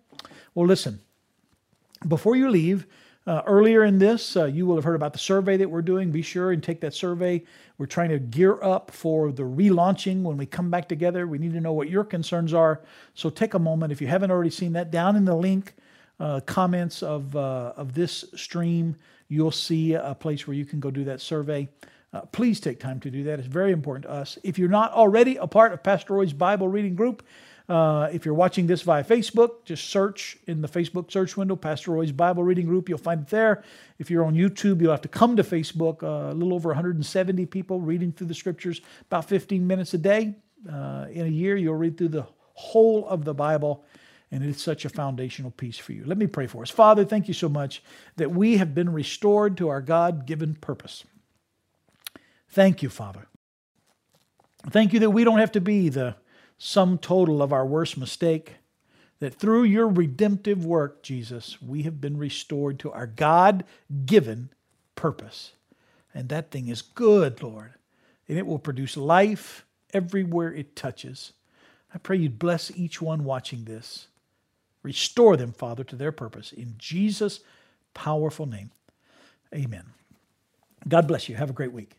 Well, 0.54 0.66
listen, 0.66 1.00
before 2.06 2.36
you 2.36 2.48
leave, 2.48 2.86
uh, 3.26 3.42
earlier 3.46 3.84
in 3.84 3.98
this, 3.98 4.36
uh, 4.36 4.46
you 4.46 4.66
will 4.66 4.74
have 4.74 4.84
heard 4.84 4.96
about 4.96 5.12
the 5.12 5.18
survey 5.18 5.56
that 5.56 5.70
we're 5.70 5.82
doing. 5.82 6.10
Be 6.10 6.22
sure 6.22 6.50
and 6.50 6.62
take 6.62 6.80
that 6.80 6.92
survey. 6.92 7.44
We're 7.78 7.86
trying 7.86 8.10
to 8.10 8.18
gear 8.18 8.62
up 8.62 8.90
for 8.90 9.30
the 9.30 9.44
relaunching 9.44 10.22
when 10.22 10.36
we 10.36 10.46
come 10.46 10.70
back 10.70 10.88
together. 10.88 11.26
We 11.26 11.38
need 11.38 11.52
to 11.52 11.60
know 11.60 11.72
what 11.72 11.88
your 11.88 12.04
concerns 12.04 12.52
are. 12.52 12.80
So 13.14 13.30
take 13.30 13.54
a 13.54 13.60
moment. 13.60 13.92
If 13.92 14.00
you 14.00 14.08
haven't 14.08 14.32
already 14.32 14.50
seen 14.50 14.72
that, 14.72 14.90
down 14.90 15.14
in 15.14 15.24
the 15.24 15.36
link 15.36 15.74
uh, 16.18 16.40
comments 16.40 17.02
of, 17.02 17.34
uh, 17.36 17.72
of 17.76 17.94
this 17.94 18.24
stream, 18.34 18.96
you'll 19.28 19.50
see 19.52 19.94
a 19.94 20.16
place 20.18 20.46
where 20.46 20.56
you 20.56 20.64
can 20.64 20.80
go 20.80 20.90
do 20.90 21.04
that 21.04 21.20
survey. 21.20 21.68
Uh, 22.12 22.20
please 22.32 22.60
take 22.60 22.78
time 22.78 23.00
to 23.00 23.10
do 23.10 23.24
that. 23.24 23.38
It's 23.38 23.48
very 23.48 23.72
important 23.72 24.04
to 24.04 24.10
us. 24.10 24.38
If 24.42 24.58
you're 24.58 24.68
not 24.68 24.92
already 24.92 25.36
a 25.36 25.46
part 25.46 25.72
of 25.72 25.82
Pastor 25.82 26.14
Roy's 26.14 26.32
Bible 26.32 26.68
reading 26.68 26.94
group, 26.94 27.22
uh, 27.68 28.10
if 28.12 28.26
you're 28.26 28.34
watching 28.34 28.66
this 28.66 28.82
via 28.82 29.02
Facebook, 29.02 29.64
just 29.64 29.88
search 29.88 30.36
in 30.46 30.60
the 30.60 30.68
Facebook 30.68 31.10
search 31.10 31.36
window, 31.36 31.56
Pastor 31.56 31.92
Roy's 31.92 32.12
Bible 32.12 32.42
Reading 32.44 32.66
Group. 32.66 32.88
You'll 32.88 32.98
find 32.98 33.22
it 33.22 33.28
there. 33.28 33.62
If 33.98 34.10
you're 34.10 34.24
on 34.24 34.34
YouTube, 34.34 34.80
you'll 34.80 34.90
have 34.90 35.00
to 35.02 35.08
come 35.08 35.36
to 35.36 35.42
Facebook. 35.42 36.02
Uh, 36.02 36.32
a 36.32 36.34
little 36.34 36.54
over 36.54 36.68
170 36.68 37.46
people 37.46 37.80
reading 37.80 38.12
through 38.12 38.26
the 38.26 38.34
scriptures, 38.34 38.80
about 39.02 39.26
15 39.26 39.66
minutes 39.66 39.94
a 39.94 39.98
day. 39.98 40.34
Uh, 40.70 41.06
in 41.10 41.26
a 41.26 41.30
year, 41.30 41.56
you'll 41.56 41.76
read 41.76 41.96
through 41.96 42.08
the 42.08 42.26
whole 42.54 43.06
of 43.08 43.24
the 43.24 43.34
Bible 43.34 43.84
and 44.30 44.42
it's 44.42 44.62
such 44.62 44.86
a 44.86 44.88
foundational 44.88 45.50
piece 45.50 45.76
for 45.76 45.92
you. 45.92 46.04
Let 46.06 46.16
me 46.16 46.26
pray 46.26 46.46
for 46.46 46.62
us. 46.62 46.70
Father, 46.70 47.04
thank 47.04 47.28
you 47.28 47.34
so 47.34 47.50
much 47.50 47.82
that 48.16 48.30
we 48.30 48.56
have 48.56 48.74
been 48.74 48.90
restored 48.90 49.58
to 49.58 49.68
our 49.68 49.82
God 49.82 50.26
given 50.26 50.54
purpose. 50.54 51.04
Thank 52.52 52.82
you, 52.82 52.90
Father. 52.90 53.26
Thank 54.70 54.92
you 54.92 55.00
that 55.00 55.10
we 55.10 55.24
don't 55.24 55.38
have 55.38 55.52
to 55.52 55.60
be 55.60 55.88
the 55.88 56.16
sum 56.58 56.98
total 56.98 57.42
of 57.42 57.52
our 57.52 57.66
worst 57.66 57.96
mistake, 57.96 58.56
that 59.20 59.34
through 59.34 59.64
your 59.64 59.88
redemptive 59.88 60.64
work, 60.64 61.02
Jesus, 61.02 61.60
we 61.62 61.82
have 61.84 62.00
been 62.00 62.18
restored 62.18 62.78
to 62.80 62.92
our 62.92 63.06
God 63.06 63.64
given 64.04 64.50
purpose. 64.94 65.52
And 66.12 66.28
that 66.28 66.50
thing 66.50 66.68
is 66.68 66.82
good, 66.82 67.42
Lord, 67.42 67.72
and 68.28 68.36
it 68.36 68.46
will 68.46 68.58
produce 68.58 68.98
life 68.98 69.64
everywhere 69.94 70.52
it 70.52 70.76
touches. 70.76 71.32
I 71.94 71.98
pray 71.98 72.18
you'd 72.18 72.38
bless 72.38 72.70
each 72.76 73.00
one 73.00 73.24
watching 73.24 73.64
this. 73.64 74.08
Restore 74.82 75.38
them, 75.38 75.52
Father, 75.52 75.84
to 75.84 75.96
their 75.96 76.12
purpose. 76.12 76.52
In 76.52 76.74
Jesus' 76.76 77.40
powerful 77.94 78.46
name. 78.46 78.72
Amen. 79.54 79.84
God 80.86 81.08
bless 81.08 81.30
you. 81.30 81.36
Have 81.36 81.50
a 81.50 81.54
great 81.54 81.72
week. 81.72 81.96